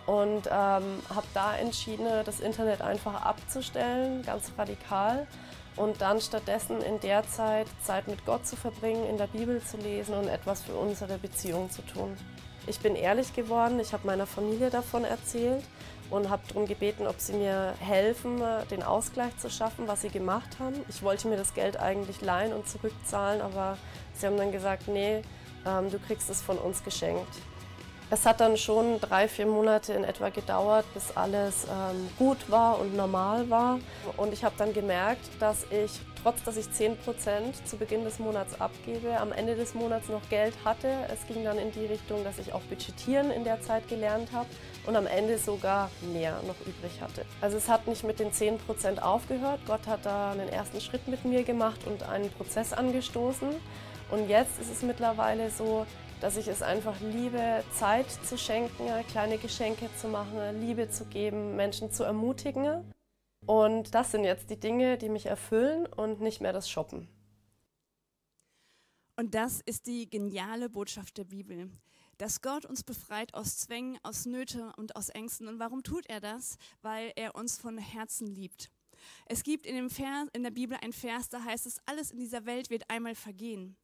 und 0.06 0.48
ähm, 0.48 1.02
habe 1.10 1.28
da 1.34 1.56
entschieden, 1.56 2.08
das 2.26 2.40
Internet 2.40 2.82
einfach 2.82 3.24
abzustellen, 3.24 4.24
ganz 4.24 4.52
radikal 4.58 5.28
und 5.76 6.02
dann 6.02 6.22
stattdessen 6.22 6.82
in 6.82 7.00
der 7.00 7.28
Zeit 7.28 7.68
Zeit 7.84 8.08
mit 8.08 8.26
Gott 8.26 8.46
zu 8.46 8.56
verbringen, 8.56 9.06
in 9.08 9.18
der 9.18 9.28
Bibel 9.28 9.62
zu 9.62 9.78
lesen 9.78 10.16
und 10.16 10.28
etwas 10.28 10.64
für 10.64 10.76
unsere 10.76 11.18
Beziehung 11.18 11.70
zu 11.70 11.82
tun. 11.82 12.16
Ich 12.68 12.80
bin 12.80 12.96
ehrlich 12.96 13.34
geworden, 13.34 13.80
ich 13.80 13.94
habe 13.94 14.08
meiner 14.08 14.26
Familie 14.26 14.70
davon 14.70 15.04
erzählt 15.04 15.64
und 16.10 16.30
habe 16.30 16.44
darum 16.48 16.68
gebeten, 16.68 17.08
ob 17.08 17.20
sie 17.20 17.34
mir 17.34 17.74
helfen, 17.80 18.42
den 18.70 18.84
Ausgleich 18.84 19.36
zu 19.38 19.50
schaffen, 19.50 19.88
was 19.88 20.02
sie 20.02 20.10
gemacht 20.10 20.58
haben. 20.60 20.76
Ich 20.90 21.02
wollte 21.02 21.28
mir 21.28 21.38
das 21.38 21.54
Geld 21.54 21.80
eigentlich 21.80 22.22
leihen 22.22 22.54
und 22.54 22.68
zurückzahlen, 22.68 23.42
aber 23.42 23.78
sie 24.14 24.28
haben 24.28 24.38
dann 24.38 24.52
gesagt, 24.52 24.88
nee, 24.88 25.22
ähm, 25.66 25.90
du 25.92 26.00
kriegst 26.00 26.30
es 26.30 26.42
von 26.42 26.58
uns 26.58 26.84
geschenkt. 26.84 27.34
Es 28.12 28.26
hat 28.26 28.40
dann 28.40 28.56
schon 28.56 29.02
drei, 29.02 29.28
vier 29.28 29.48
Monate 29.48 29.94
in 29.94 30.04
etwa 30.04 30.30
gedauert, 30.30 30.86
bis 30.94 31.16
alles 31.16 31.66
ähm, 31.66 32.08
gut 32.20 32.52
war 32.52 32.80
und 32.80 32.96
normal 32.96 33.50
war. 33.50 33.80
Und 34.16 34.32
ich 34.32 34.44
habe 34.44 34.54
dann 34.58 34.74
gemerkt, 34.74 35.28
dass 35.40 35.64
ich, 35.72 36.00
trotz 36.26 36.44
dass 36.44 36.58
ich 36.58 36.66
10% 36.66 36.96
zu 37.66 37.78
Beginn 37.78 38.04
des 38.04 38.18
Monats 38.18 38.60
abgebe, 38.60 39.20
am 39.20 39.32
Ende 39.32 39.56
des 39.56 39.76
Monats 39.76 40.10
noch 40.10 40.28
Geld 40.28 40.56
hatte. 40.66 40.88
Es 41.14 41.28
ging 41.28 41.44
dann 41.44 41.60
in 41.60 41.72
die 41.72 41.86
Richtung, 41.86 42.24
dass 42.24 42.40
ich 42.40 42.52
auch 42.52 42.62
budgetieren 42.62 43.30
in 43.30 43.44
der 43.44 43.62
Zeit 43.62 43.88
gelernt 43.88 44.32
habe 44.32 44.48
und 44.88 44.96
am 44.96 45.06
Ende 45.06 45.38
sogar 45.38 45.92
mehr 46.14 46.42
noch 46.48 46.60
übrig 46.62 47.00
hatte. 47.00 47.26
Also 47.42 47.58
es 47.58 47.70
hat 47.70 47.86
nicht 47.86 48.04
mit 48.04 48.20
den 48.20 48.32
10% 48.32 49.02
aufgehört. 49.02 49.60
Gott 49.68 49.86
hat 49.86 50.00
da 50.08 50.32
einen 50.32 50.50
ersten 50.50 50.82
Schritt 50.82 51.08
mit 51.08 51.26
mir 51.26 51.44
gemacht 51.44 51.82
und 51.86 52.02
einen 52.02 52.32
Prozess 52.32 52.74
angestoßen. 52.74 53.50
Und 54.10 54.28
jetzt 54.28 54.60
ist 54.60 54.72
es 54.72 54.82
mittlerweile 54.82 55.52
so, 55.52 55.86
dass 56.22 56.38
ich 56.38 56.48
es 56.48 56.64
einfach 56.64 56.96
liebe, 57.02 57.64
Zeit 57.72 58.10
zu 58.10 58.36
schenken, 58.36 58.90
kleine 59.12 59.38
Geschenke 59.38 59.90
zu 60.02 60.08
machen, 60.08 60.40
Liebe 60.60 60.90
zu 60.90 61.06
geben, 61.06 61.56
Menschen 61.56 61.92
zu 61.92 62.04
ermutigen. 62.04 62.84
Und 63.46 63.94
das 63.94 64.12
sind 64.12 64.24
jetzt 64.24 64.50
die 64.50 64.60
Dinge, 64.60 64.98
die 64.98 65.10
mich 65.10 65.28
erfüllen 65.28 65.86
und 65.86 66.22
nicht 66.22 66.42
mehr 66.42 66.54
das 66.54 66.70
Shoppen. 66.70 67.08
Und 69.16 69.34
das 69.34 69.62
ist 69.66 69.88
die 69.88 70.10
geniale 70.10 70.70
Botschaft 70.70 71.18
der 71.18 71.24
Bibel, 71.24 71.70
dass 72.18 72.42
Gott 72.42 72.66
uns 72.66 72.84
befreit 72.84 73.34
aus 73.34 73.58
Zwängen, 73.58 73.98
aus 74.04 74.26
Nöte 74.26 74.74
und 74.78 74.96
aus 74.96 75.10
Ängsten. 75.10 75.48
Und 75.48 75.60
warum 75.60 75.84
tut 75.84 76.06
er 76.08 76.20
das? 76.20 76.58
Weil 76.82 77.14
er 77.16 77.36
uns 77.36 77.58
von 77.58 77.78
Herzen 77.78 78.28
liebt. 78.28 78.72
Es 79.28 79.44
gibt 79.44 79.66
in, 79.68 79.76
dem 79.76 79.90
Vers, 79.90 80.28
in 80.34 80.44
der 80.44 80.52
Bibel 80.52 80.78
ein 80.82 80.92
Vers, 80.92 81.30
da 81.30 81.44
heißt 81.44 81.66
es, 81.66 81.78
alles 81.86 82.12
in 82.12 82.20
dieser 82.20 82.46
Welt 82.46 82.70
wird 82.70 82.90
einmal 82.90 83.16
vergehen 83.16 83.78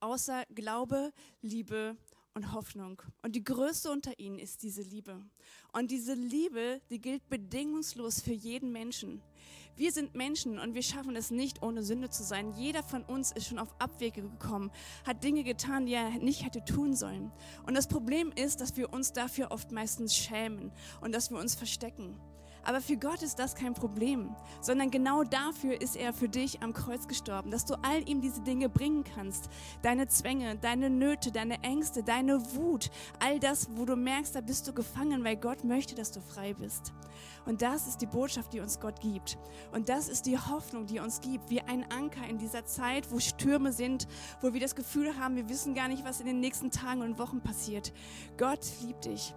außer 0.00 0.44
Glaube, 0.54 1.12
Liebe 1.42 1.96
und 2.38 2.52
Hoffnung. 2.52 3.02
Und 3.22 3.34
die 3.34 3.42
größte 3.42 3.90
unter 3.90 4.16
ihnen 4.18 4.38
ist 4.38 4.62
diese 4.62 4.82
Liebe. 4.82 5.20
Und 5.72 5.90
diese 5.90 6.14
Liebe, 6.14 6.80
die 6.88 7.00
gilt 7.00 7.28
bedingungslos 7.28 8.20
für 8.20 8.32
jeden 8.32 8.70
Menschen. 8.70 9.20
Wir 9.74 9.90
sind 9.90 10.14
Menschen 10.14 10.58
und 10.60 10.74
wir 10.74 10.82
schaffen 10.82 11.16
es 11.16 11.32
nicht, 11.32 11.62
ohne 11.62 11.82
Sünde 11.82 12.10
zu 12.10 12.22
sein. 12.22 12.52
Jeder 12.52 12.84
von 12.84 13.02
uns 13.02 13.32
ist 13.32 13.46
schon 13.46 13.58
auf 13.58 13.74
Abwege 13.80 14.22
gekommen, 14.22 14.70
hat 15.04 15.24
Dinge 15.24 15.42
getan, 15.42 15.86
die 15.86 15.94
er 15.94 16.10
nicht 16.10 16.44
hätte 16.44 16.64
tun 16.64 16.94
sollen. 16.94 17.32
Und 17.66 17.76
das 17.76 17.88
Problem 17.88 18.32
ist, 18.32 18.60
dass 18.60 18.76
wir 18.76 18.92
uns 18.92 19.12
dafür 19.12 19.50
oft 19.50 19.72
meistens 19.72 20.14
schämen 20.16 20.70
und 21.00 21.12
dass 21.12 21.30
wir 21.30 21.38
uns 21.38 21.56
verstecken. 21.56 22.20
Aber 22.68 22.82
für 22.82 22.98
Gott 22.98 23.22
ist 23.22 23.38
das 23.38 23.54
kein 23.54 23.72
Problem, 23.72 24.36
sondern 24.60 24.90
genau 24.90 25.24
dafür 25.24 25.80
ist 25.80 25.96
er 25.96 26.12
für 26.12 26.28
dich 26.28 26.62
am 26.62 26.74
Kreuz 26.74 27.08
gestorben, 27.08 27.50
dass 27.50 27.64
du 27.64 27.76
all 27.80 28.06
ihm 28.06 28.20
diese 28.20 28.42
Dinge 28.42 28.68
bringen 28.68 29.04
kannst. 29.04 29.48
Deine 29.80 30.06
Zwänge, 30.06 30.54
deine 30.58 30.90
Nöte, 30.90 31.32
deine 31.32 31.62
Ängste, 31.62 32.02
deine 32.02 32.54
Wut, 32.54 32.90
all 33.20 33.40
das, 33.40 33.70
wo 33.74 33.86
du 33.86 33.96
merkst, 33.96 34.34
da 34.34 34.42
bist 34.42 34.68
du 34.68 34.74
gefangen, 34.74 35.24
weil 35.24 35.36
Gott 35.36 35.64
möchte, 35.64 35.94
dass 35.94 36.12
du 36.12 36.20
frei 36.20 36.52
bist. 36.52 36.92
Und 37.46 37.62
das 37.62 37.86
ist 37.86 38.02
die 38.02 38.06
Botschaft, 38.06 38.52
die 38.52 38.60
uns 38.60 38.78
Gott 38.80 39.00
gibt. 39.00 39.38
Und 39.72 39.88
das 39.88 40.10
ist 40.10 40.26
die 40.26 40.36
Hoffnung, 40.36 40.84
die 40.84 41.00
uns 41.00 41.22
gibt, 41.22 41.48
wie 41.48 41.62
ein 41.62 41.90
Anker 41.90 42.28
in 42.28 42.36
dieser 42.36 42.66
Zeit, 42.66 43.10
wo 43.10 43.18
Stürme 43.18 43.72
sind, 43.72 44.06
wo 44.42 44.52
wir 44.52 44.60
das 44.60 44.76
Gefühl 44.76 45.16
haben, 45.18 45.36
wir 45.36 45.48
wissen 45.48 45.74
gar 45.74 45.88
nicht, 45.88 46.04
was 46.04 46.20
in 46.20 46.26
den 46.26 46.40
nächsten 46.40 46.70
Tagen 46.70 47.00
und 47.00 47.18
Wochen 47.18 47.40
passiert. 47.40 47.94
Gott 48.36 48.60
liebt 48.82 49.06
dich 49.06 49.32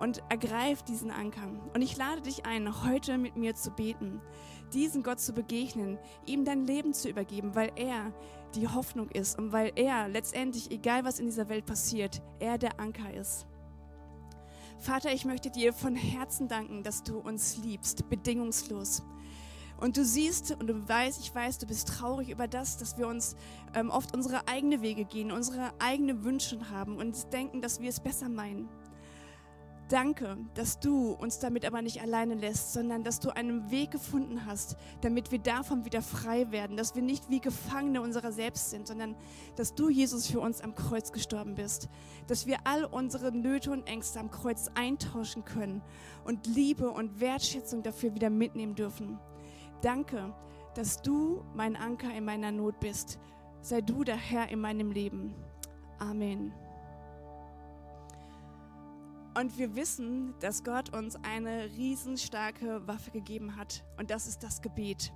und 0.00 0.22
ergreif 0.28 0.82
diesen 0.82 1.10
Anker. 1.10 1.48
Und 1.74 1.82
ich 1.82 1.96
lade 1.96 2.22
dich 2.22 2.46
ein, 2.46 2.84
heute 2.84 3.18
mit 3.18 3.36
mir 3.36 3.54
zu 3.54 3.70
beten, 3.70 4.20
diesen 4.72 5.02
Gott 5.02 5.20
zu 5.20 5.32
begegnen, 5.32 5.98
ihm 6.26 6.44
dein 6.44 6.66
Leben 6.66 6.92
zu 6.92 7.08
übergeben, 7.08 7.54
weil 7.54 7.72
er 7.76 8.12
die 8.54 8.68
Hoffnung 8.68 9.10
ist 9.10 9.38
und 9.38 9.52
weil 9.52 9.72
er 9.76 10.08
letztendlich, 10.08 10.70
egal 10.70 11.04
was 11.04 11.18
in 11.18 11.26
dieser 11.26 11.48
Welt 11.48 11.66
passiert, 11.66 12.22
er 12.38 12.58
der 12.58 12.78
Anker 12.80 13.12
ist. 13.12 13.46
Vater, 14.78 15.12
ich 15.12 15.24
möchte 15.24 15.50
dir 15.50 15.72
von 15.72 15.96
Herzen 15.96 16.48
danken, 16.48 16.82
dass 16.82 17.02
du 17.02 17.18
uns 17.18 17.56
liebst, 17.56 18.08
bedingungslos. 18.08 19.02
Und 19.80 19.96
du 19.96 20.04
siehst 20.04 20.52
und 20.52 20.66
du 20.66 20.88
weißt, 20.88 21.20
ich 21.20 21.32
weiß, 21.32 21.58
du 21.58 21.66
bist 21.66 21.88
traurig 21.88 22.30
über 22.30 22.48
das, 22.48 22.78
dass 22.78 22.98
wir 22.98 23.06
uns 23.06 23.36
ähm, 23.74 23.90
oft 23.90 24.14
unsere 24.14 24.46
eigenen 24.48 24.82
Wege 24.82 25.04
gehen, 25.04 25.30
unsere 25.30 25.72
eigenen 25.78 26.24
Wünsche 26.24 26.70
haben 26.70 26.96
und 26.96 27.32
denken, 27.32 27.60
dass 27.60 27.80
wir 27.80 27.88
es 27.88 28.00
besser 28.00 28.28
meinen. 28.28 28.68
Danke, 29.88 30.36
dass 30.52 30.80
du 30.80 31.12
uns 31.12 31.38
damit 31.38 31.64
aber 31.64 31.80
nicht 31.80 32.02
alleine 32.02 32.34
lässt, 32.34 32.74
sondern 32.74 33.04
dass 33.04 33.20
du 33.20 33.30
einen 33.30 33.70
Weg 33.70 33.90
gefunden 33.90 34.44
hast, 34.44 34.76
damit 35.00 35.32
wir 35.32 35.38
davon 35.38 35.86
wieder 35.86 36.02
frei 36.02 36.50
werden, 36.52 36.76
dass 36.76 36.94
wir 36.94 37.00
nicht 37.00 37.30
wie 37.30 37.40
Gefangene 37.40 38.02
unserer 38.02 38.30
selbst 38.30 38.68
sind, 38.68 38.86
sondern 38.86 39.16
dass 39.56 39.74
du, 39.74 39.88
Jesus, 39.88 40.26
für 40.26 40.40
uns 40.40 40.60
am 40.60 40.74
Kreuz 40.74 41.10
gestorben 41.10 41.54
bist, 41.54 41.88
dass 42.26 42.46
wir 42.46 42.58
all 42.64 42.84
unsere 42.84 43.32
Nöte 43.32 43.70
und 43.70 43.86
Ängste 43.86 44.20
am 44.20 44.30
Kreuz 44.30 44.70
eintauschen 44.74 45.46
können 45.46 45.80
und 46.24 46.46
Liebe 46.46 46.90
und 46.90 47.18
Wertschätzung 47.20 47.82
dafür 47.82 48.14
wieder 48.14 48.28
mitnehmen 48.28 48.74
dürfen. 48.74 49.18
Danke, 49.80 50.34
dass 50.74 51.00
du 51.00 51.42
mein 51.54 51.76
Anker 51.76 52.12
in 52.14 52.26
meiner 52.26 52.52
Not 52.52 52.78
bist. 52.78 53.18
Sei 53.62 53.80
du 53.80 54.04
der 54.04 54.16
Herr 54.16 54.50
in 54.50 54.60
meinem 54.60 54.92
Leben. 54.92 55.34
Amen. 55.98 56.52
Und 59.38 59.56
wir 59.56 59.76
wissen, 59.76 60.34
dass 60.40 60.64
Gott 60.64 60.92
uns 60.92 61.14
eine 61.22 61.66
riesenstarke 61.76 62.84
Waffe 62.88 63.12
gegeben 63.12 63.54
hat. 63.54 63.84
Und 63.96 64.10
das 64.10 64.26
ist 64.26 64.42
das 64.42 64.62
Gebet. 64.62 65.12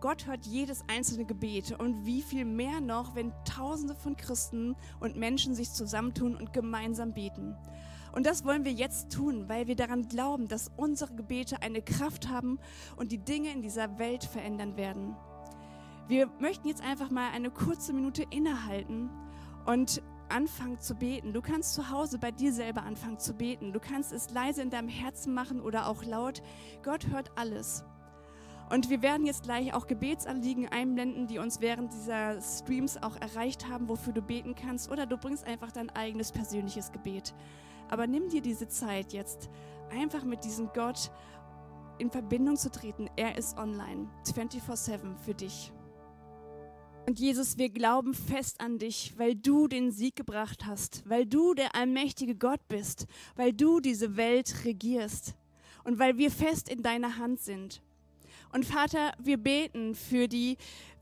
Gott 0.00 0.26
hört 0.26 0.44
jedes 0.44 0.82
einzelne 0.88 1.24
Gebet. 1.24 1.78
Und 1.78 2.04
wie 2.04 2.22
viel 2.22 2.44
mehr 2.44 2.80
noch, 2.80 3.14
wenn 3.14 3.32
Tausende 3.44 3.94
von 3.94 4.16
Christen 4.16 4.74
und 4.98 5.14
Menschen 5.14 5.54
sich 5.54 5.70
zusammentun 5.70 6.34
und 6.34 6.52
gemeinsam 6.52 7.14
beten. 7.14 7.54
Und 8.10 8.26
das 8.26 8.44
wollen 8.44 8.64
wir 8.64 8.72
jetzt 8.72 9.12
tun, 9.12 9.48
weil 9.48 9.68
wir 9.68 9.76
daran 9.76 10.08
glauben, 10.08 10.48
dass 10.48 10.72
unsere 10.76 11.14
Gebete 11.14 11.62
eine 11.62 11.80
Kraft 11.80 12.28
haben 12.28 12.58
und 12.96 13.12
die 13.12 13.18
Dinge 13.18 13.52
in 13.52 13.62
dieser 13.62 14.00
Welt 14.00 14.24
verändern 14.24 14.76
werden. 14.76 15.14
Wir 16.08 16.26
möchten 16.40 16.66
jetzt 16.66 16.82
einfach 16.82 17.10
mal 17.10 17.30
eine 17.30 17.50
kurze 17.50 17.92
Minute 17.92 18.24
innehalten 18.30 19.10
und 19.64 20.02
anfangen 20.30 20.78
zu 20.80 20.94
beten. 20.94 21.32
Du 21.32 21.40
kannst 21.40 21.74
zu 21.74 21.90
Hause 21.90 22.18
bei 22.18 22.30
dir 22.30 22.52
selber 22.52 22.82
anfangen 22.82 23.18
zu 23.18 23.34
beten. 23.34 23.72
Du 23.72 23.80
kannst 23.80 24.12
es 24.12 24.30
leise 24.30 24.62
in 24.62 24.70
deinem 24.70 24.88
Herzen 24.88 25.34
machen 25.34 25.60
oder 25.60 25.88
auch 25.88 26.04
laut. 26.04 26.42
Gott 26.82 27.08
hört 27.08 27.30
alles. 27.36 27.84
Und 28.70 28.90
wir 28.90 29.00
werden 29.00 29.24
jetzt 29.24 29.44
gleich 29.44 29.72
auch 29.72 29.86
Gebetsanliegen 29.86 30.68
einblenden, 30.68 31.26
die 31.26 31.38
uns 31.38 31.60
während 31.60 31.92
dieser 31.92 32.40
Streams 32.42 33.02
auch 33.02 33.16
erreicht 33.16 33.68
haben, 33.68 33.88
wofür 33.88 34.12
du 34.12 34.20
beten 34.20 34.54
kannst. 34.54 34.90
Oder 34.90 35.06
du 35.06 35.16
bringst 35.16 35.46
einfach 35.46 35.72
dein 35.72 35.88
eigenes 35.90 36.32
persönliches 36.32 36.92
Gebet. 36.92 37.34
Aber 37.88 38.06
nimm 38.06 38.28
dir 38.28 38.42
diese 38.42 38.68
Zeit 38.68 39.14
jetzt, 39.14 39.48
einfach 39.90 40.24
mit 40.24 40.44
diesem 40.44 40.70
Gott 40.74 41.10
in 41.98 42.10
Verbindung 42.10 42.56
zu 42.56 42.70
treten. 42.70 43.08
Er 43.16 43.38
ist 43.38 43.56
online, 43.56 44.08
24/7 44.24 45.16
für 45.16 45.34
dich. 45.34 45.72
Und 47.08 47.18
Jesus, 47.18 47.56
wir 47.56 47.70
glauben 47.70 48.12
fest 48.12 48.60
an 48.60 48.78
dich, 48.78 49.14
weil 49.16 49.34
du 49.34 49.66
den 49.66 49.90
Sieg 49.92 50.14
gebracht 50.14 50.66
hast, 50.66 51.08
weil 51.08 51.24
du 51.24 51.54
der 51.54 51.74
allmächtige 51.74 52.34
Gott 52.34 52.60
bist, 52.68 53.06
weil 53.34 53.54
du 53.54 53.80
diese 53.80 54.18
Welt 54.18 54.66
regierst 54.66 55.34
und 55.84 55.98
weil 55.98 56.18
wir 56.18 56.30
fest 56.30 56.68
in 56.68 56.82
deiner 56.82 57.16
Hand 57.16 57.40
sind. 57.40 57.80
Und 58.52 58.66
Vater, 58.66 59.14
wir 59.18 59.38
beten 59.38 59.94
für 59.94 60.28
die 60.28 60.58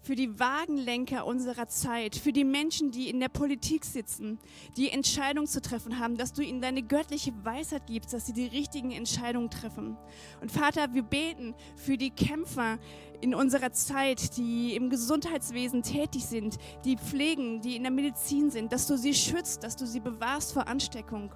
für 0.06 0.14
die 0.14 0.38
Wagenlenker 0.38 1.26
unserer 1.26 1.66
Zeit, 1.66 2.14
für 2.14 2.32
die 2.32 2.44
Menschen, 2.44 2.92
die 2.92 3.10
in 3.10 3.18
der 3.18 3.28
Politik 3.28 3.84
sitzen, 3.84 4.38
die 4.76 4.92
Entscheidungen 4.92 5.48
zu 5.48 5.60
treffen 5.60 5.98
haben, 5.98 6.16
dass 6.16 6.32
du 6.32 6.42
ihnen 6.42 6.60
deine 6.60 6.84
göttliche 6.84 7.32
Weisheit 7.42 7.88
gibst, 7.88 8.12
dass 8.12 8.24
sie 8.24 8.32
die 8.32 8.46
richtigen 8.46 8.92
Entscheidungen 8.92 9.50
treffen. 9.50 9.96
Und 10.40 10.52
Vater, 10.52 10.94
wir 10.94 11.02
beten 11.02 11.56
für 11.74 11.96
die 11.96 12.10
Kämpfer 12.10 12.78
in 13.20 13.34
unserer 13.34 13.72
Zeit, 13.72 14.36
die 14.36 14.74
im 14.74 14.90
Gesundheitswesen 14.90 15.82
tätig 15.82 16.26
sind, 16.26 16.58
die 16.84 16.96
pflegen, 16.96 17.60
die 17.60 17.76
in 17.76 17.82
der 17.82 17.92
Medizin 17.92 18.50
sind, 18.50 18.72
dass 18.72 18.86
du 18.86 18.96
sie 18.96 19.14
schützt, 19.14 19.62
dass 19.62 19.76
du 19.76 19.86
sie 19.86 20.00
bewahrst 20.00 20.52
vor 20.52 20.68
Ansteckung. 20.68 21.34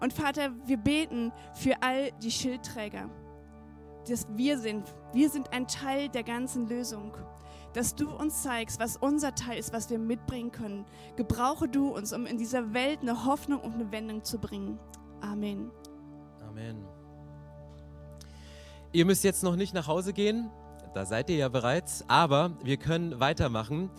Und 0.00 0.12
Vater, 0.12 0.50
wir 0.66 0.76
beten 0.76 1.32
für 1.54 1.82
all 1.82 2.12
die 2.22 2.30
Schildträger, 2.30 3.08
dass 4.08 4.26
wir 4.36 4.58
sind. 4.58 4.94
Wir 5.12 5.30
sind 5.30 5.52
ein 5.52 5.66
Teil 5.66 6.08
der 6.08 6.22
ganzen 6.22 6.68
Lösung 6.68 7.12
dass 7.76 7.94
du 7.94 8.10
uns 8.10 8.42
zeigst, 8.42 8.80
was 8.80 8.96
unser 8.96 9.34
Teil 9.34 9.58
ist, 9.58 9.70
was 9.74 9.90
wir 9.90 9.98
mitbringen 9.98 10.50
können. 10.50 10.86
Gebrauche 11.16 11.68
du 11.68 11.94
uns, 11.94 12.14
um 12.14 12.24
in 12.24 12.38
dieser 12.38 12.72
Welt 12.72 13.00
eine 13.02 13.26
Hoffnung 13.26 13.60
und 13.60 13.74
eine 13.74 13.92
Wendung 13.92 14.24
zu 14.24 14.38
bringen. 14.38 14.78
Amen. 15.20 15.70
Amen. 16.48 16.86
Ihr 18.92 19.04
müsst 19.04 19.24
jetzt 19.24 19.42
noch 19.42 19.56
nicht 19.56 19.74
nach 19.74 19.88
Hause 19.88 20.14
gehen, 20.14 20.50
da 20.96 21.04
seid 21.04 21.28
ihr 21.28 21.36
ja 21.36 21.50
bereits, 21.50 22.06
aber 22.08 22.52
wir 22.64 22.78
können 22.78 23.20
weitermachen. 23.20 23.90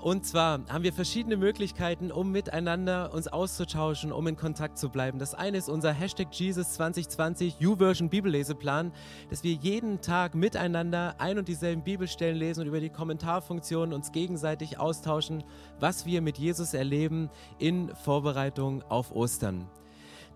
Und 0.00 0.24
zwar 0.24 0.60
haben 0.70 0.84
wir 0.84 0.92
verschiedene 0.94 1.36
Möglichkeiten, 1.36 2.10
um 2.10 2.32
miteinander 2.32 3.12
uns 3.12 3.28
auszutauschen, 3.28 4.10
um 4.10 4.26
in 4.26 4.36
Kontakt 4.36 4.78
zu 4.78 4.88
bleiben. 4.88 5.18
Das 5.18 5.34
eine 5.34 5.58
ist 5.58 5.68
unser 5.68 5.92
Hashtag 5.92 6.28
Jesus 6.32 6.72
2020 6.72 7.56
YouVersion 7.58 8.08
Bibelleseplan, 8.08 8.92
dass 9.28 9.44
wir 9.44 9.52
jeden 9.52 10.00
Tag 10.00 10.34
miteinander 10.34 11.16
ein 11.18 11.36
und 11.36 11.46
dieselben 11.46 11.82
Bibelstellen 11.82 12.38
lesen 12.38 12.62
und 12.62 12.68
über 12.68 12.80
die 12.80 12.88
Kommentarfunktion 12.88 13.92
uns 13.92 14.10
gegenseitig 14.12 14.78
austauschen, 14.78 15.44
was 15.78 16.06
wir 16.06 16.22
mit 16.22 16.38
Jesus 16.38 16.72
erleben 16.72 17.28
in 17.58 17.94
Vorbereitung 17.96 18.82
auf 18.84 19.12
Ostern. 19.12 19.68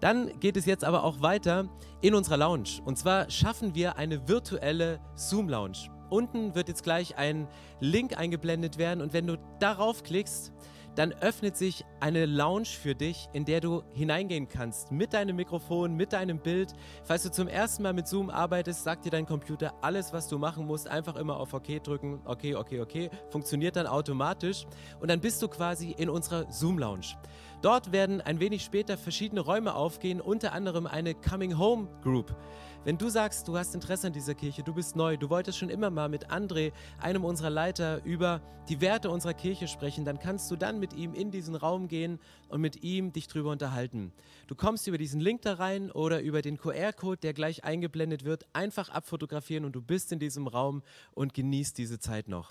Dann 0.00 0.38
geht 0.38 0.58
es 0.58 0.66
jetzt 0.66 0.84
aber 0.84 1.04
auch 1.04 1.22
weiter 1.22 1.68
in 2.02 2.14
unserer 2.14 2.36
Lounge. 2.36 2.80
Und 2.84 2.98
zwar 2.98 3.30
schaffen 3.30 3.74
wir 3.74 3.96
eine 3.96 4.28
virtuelle 4.28 5.00
Zoom-Lounge. 5.14 5.99
Unten 6.10 6.54
wird 6.54 6.68
jetzt 6.68 6.82
gleich 6.82 7.16
ein 7.16 7.48
Link 7.80 8.18
eingeblendet 8.18 8.76
werden 8.76 9.00
und 9.00 9.12
wenn 9.12 9.26
du 9.26 9.38
darauf 9.58 10.02
klickst, 10.02 10.52
dann 10.96 11.12
öffnet 11.12 11.56
sich 11.56 11.84
eine 12.00 12.26
Lounge 12.26 12.66
für 12.66 12.94
dich, 12.94 13.28
in 13.32 13.44
der 13.44 13.60
du 13.60 13.82
hineingehen 13.92 14.48
kannst 14.48 14.90
mit 14.90 15.12
deinem 15.12 15.36
Mikrofon, 15.36 15.94
mit 15.94 16.12
deinem 16.12 16.40
Bild. 16.40 16.72
Falls 17.04 17.22
du 17.22 17.30
zum 17.30 17.48
ersten 17.48 17.82
Mal 17.82 17.92
mit 17.92 18.08
Zoom 18.08 18.28
arbeitest, 18.28 18.84
sagt 18.84 19.04
dir 19.04 19.10
dein 19.10 19.26
Computer 19.26 19.72
alles, 19.82 20.12
was 20.12 20.28
du 20.28 20.38
machen 20.38 20.66
musst, 20.66 20.88
einfach 20.88 21.16
immer 21.16 21.38
auf 21.38 21.54
OK 21.54 21.82
drücken. 21.82 22.20
Okay, 22.24 22.54
okay, 22.54 22.80
okay. 22.80 23.10
Funktioniert 23.30 23.76
dann 23.76 23.86
automatisch 23.86 24.66
und 25.00 25.10
dann 25.10 25.20
bist 25.20 25.40
du 25.42 25.48
quasi 25.48 25.92
in 25.92 26.10
unserer 26.10 26.50
Zoom 26.50 26.78
Lounge. 26.78 27.16
Dort 27.62 27.92
werden 27.92 28.20
ein 28.20 28.40
wenig 28.40 28.64
später 28.64 28.96
verschiedene 28.96 29.42
Räume 29.42 29.74
aufgehen, 29.74 30.20
unter 30.20 30.52
anderem 30.52 30.86
eine 30.86 31.14
Coming 31.14 31.58
Home 31.58 31.88
Group. 32.02 32.34
Wenn 32.82 32.96
du 32.96 33.10
sagst, 33.10 33.46
du 33.46 33.58
hast 33.58 33.74
Interesse 33.74 34.06
an 34.06 34.14
dieser 34.14 34.34
Kirche, 34.34 34.62
du 34.62 34.72
bist 34.72 34.96
neu, 34.96 35.18
du 35.18 35.28
wolltest 35.28 35.58
schon 35.58 35.68
immer 35.68 35.90
mal 35.90 36.08
mit 36.08 36.30
André, 36.30 36.72
einem 36.98 37.26
unserer 37.26 37.50
Leiter, 37.50 38.02
über 38.04 38.40
die 38.70 38.80
Werte 38.80 39.10
unserer 39.10 39.34
Kirche 39.34 39.68
sprechen, 39.68 40.06
dann 40.06 40.18
kannst 40.18 40.50
du 40.50 40.56
dann 40.56 40.80
mit 40.80 40.94
ihm 40.94 41.12
in 41.12 41.30
diesen 41.30 41.56
Raum 41.56 41.88
gehen 41.88 42.18
und 42.48 42.62
mit 42.62 42.82
ihm 42.82 43.12
dich 43.12 43.28
drüber 43.28 43.50
unterhalten. 43.50 44.14
Du 44.46 44.54
kommst 44.54 44.86
über 44.86 44.96
diesen 44.96 45.20
Link 45.20 45.42
da 45.42 45.54
rein 45.54 45.90
oder 45.90 46.22
über 46.22 46.40
den 46.40 46.56
QR-Code, 46.56 47.18
der 47.18 47.34
gleich 47.34 47.64
eingeblendet 47.64 48.24
wird, 48.24 48.46
einfach 48.54 48.88
abfotografieren 48.88 49.66
und 49.66 49.72
du 49.72 49.82
bist 49.82 50.10
in 50.10 50.18
diesem 50.18 50.46
Raum 50.46 50.82
und 51.12 51.34
genießt 51.34 51.76
diese 51.76 51.98
Zeit 51.98 52.28
noch. 52.28 52.50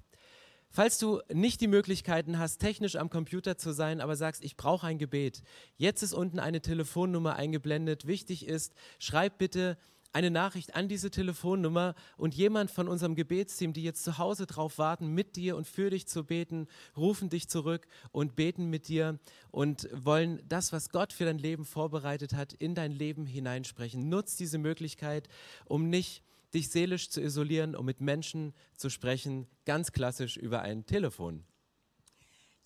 Falls 0.70 1.00
du 1.00 1.22
nicht 1.34 1.60
die 1.62 1.68
Möglichkeiten 1.68 2.38
hast, 2.38 2.60
technisch 2.60 2.96
am 2.98 3.10
Computer 3.10 3.58
zu 3.58 3.72
sein, 3.72 4.00
aber 4.00 4.16
sagst, 4.16 4.44
ich 4.44 4.56
brauche 4.56 4.86
ein 4.86 5.00
Gebet, 5.00 5.42
jetzt 5.78 6.04
ist 6.04 6.14
unten 6.14 6.38
eine 6.38 6.62
Telefonnummer 6.62 7.36
eingeblendet. 7.36 8.06
Wichtig 8.06 8.46
ist, 8.46 8.76
schreib 9.00 9.40
bitte 9.40 9.80
eine 10.12 10.32
Nachricht 10.32 10.76
an 10.76 10.88
diese 10.88 11.12
Telefonnummer 11.12 11.96
und 12.18 12.34
jemand 12.34 12.72
von 12.72 12.88
unserem 12.88 13.16
Gebetsteam, 13.16 13.74
die 13.74 13.84
jetzt 13.84 14.04
zu 14.04 14.18
Hause 14.18 14.48
drauf 14.48 14.78
warten, 14.78 15.08
mit 15.08 15.36
dir 15.36 15.56
und 15.56 15.68
für 15.68 15.90
dich 15.90 16.08
zu 16.08 16.24
beten, 16.24 16.68
rufen 16.98 17.30
dich 17.30 17.48
zurück 17.48 17.88
und 18.12 18.36
beten 18.36 18.70
mit 18.70 18.88
dir 18.88 19.20
und 19.52 19.88
wollen 19.94 20.42
das, 20.48 20.74
was 20.74 20.90
Gott 20.90 21.14
für 21.14 21.26
dein 21.26 21.38
Leben 21.38 21.66
vorbereitet 21.66 22.34
hat, 22.34 22.54
in 22.54 22.76
dein 22.76 22.92
Leben 22.92 23.26
hineinsprechen. 23.26 24.10
Nutz 24.10 24.36
diese 24.36 24.58
Möglichkeit, 24.58 25.30
um 25.66 25.90
nicht 25.90 26.24
dich 26.54 26.70
seelisch 26.70 27.10
zu 27.10 27.22
isolieren, 27.22 27.76
um 27.76 27.86
mit 27.86 28.02
Menschen 28.02 28.54
zu 28.76 28.90
sprechen, 28.90 29.48
ganz 29.66 29.92
klassisch 29.92 30.38
über 30.38 30.62
ein 30.62 30.86
Telefon. 30.86 31.44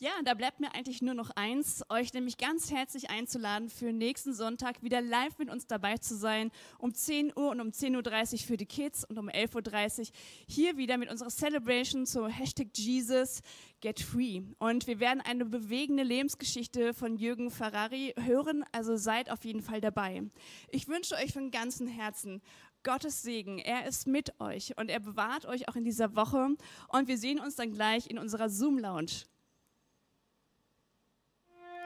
Ja, 0.04 0.12
da 0.26 0.34
bleibt 0.34 0.60
mir 0.60 0.76
eigentlich 0.76 1.02
nur 1.02 1.14
noch 1.14 1.30
eins, 1.30 1.82
euch 1.88 2.14
nämlich 2.14 2.36
ganz 2.36 2.70
herzlich 2.70 3.10
einzuladen, 3.10 3.70
für 3.70 3.94
nächsten 3.94 4.34
Sonntag 4.34 4.84
wieder 4.84 5.00
live 5.00 5.38
mit 5.38 5.50
uns 5.50 5.66
dabei 5.66 5.96
zu 5.96 6.18
sein, 6.18 6.52
um 6.78 6.94
10 6.94 7.32
Uhr 7.38 7.52
und 7.52 7.62
um 7.62 7.70
10.30 7.70 8.34
Uhr 8.34 8.40
für 8.40 8.58
die 8.58 8.66
Kids 8.66 9.06
und 9.06 9.18
um 9.18 9.30
11.30 9.30 10.00
Uhr 10.00 10.06
hier 10.46 10.76
wieder 10.76 10.98
mit 10.98 11.10
unserer 11.10 11.30
Celebration 11.30 12.06
zu 12.06 12.28
Hashtag 12.28 12.68
Jesus 12.74 13.42
Get 13.80 14.02
Free. 14.02 14.42
Und 14.60 14.88
wir 14.88 15.00
werden 15.00 15.22
eine 15.22 15.46
bewegende 15.46 16.04
Lebensgeschichte 16.04 16.94
von 16.94 17.16
Jürgen 17.16 17.50
Ferrari 17.50 18.14
hören, 18.20 18.66
also 18.74 18.98
seid 18.98 19.32
auf 19.32 19.46
jeden 19.46 19.62
Fall 19.62 19.80
dabei. 19.80 20.24
Ich 20.68 20.90
wünsche 20.90 21.16
euch 21.16 21.32
von 21.32 21.50
ganzem 21.50 21.88
Herzen 21.88 22.42
Gottes 22.84 23.22
Segen. 23.22 23.58
Er 23.58 23.88
ist 23.88 24.06
mit 24.06 24.38
euch 24.42 24.76
und 24.78 24.90
er 24.90 25.00
bewahrt 25.00 25.46
euch 25.46 25.70
auch 25.70 25.78
in 25.78 25.86
dieser 25.86 26.14
Woche. 26.18 26.58
Und 26.90 27.08
wir 27.08 27.18
sehen 27.18 27.40
uns 27.40 27.56
dann 27.56 27.72
gleich 27.72 28.10
in 28.10 28.20
unserer 28.20 28.50
Zoom-Lounge. 28.50 29.28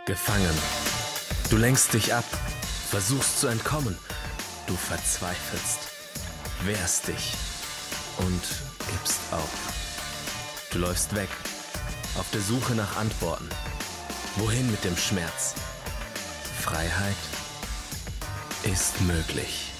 Gefangen. 0.07 0.57
Du 1.49 1.57
lenkst 1.57 1.93
dich 1.93 2.13
ab, 2.13 2.23
versuchst 2.89 3.41
zu 3.41 3.47
entkommen. 3.47 3.97
Du 4.65 4.73
verzweifelst, 4.73 5.79
wehrst 6.63 7.09
dich 7.09 7.33
und 8.19 8.41
gibst 8.89 9.19
auf. 9.31 9.49
Du 10.71 10.79
läufst 10.79 11.13
weg, 11.13 11.27
auf 12.17 12.25
der 12.31 12.39
Suche 12.39 12.73
nach 12.73 12.95
Antworten. 12.95 13.49
Wohin 14.37 14.71
mit 14.71 14.85
dem 14.85 14.95
Schmerz? 14.95 15.55
Freiheit 16.61 17.17
ist 18.63 19.01
möglich. 19.01 19.73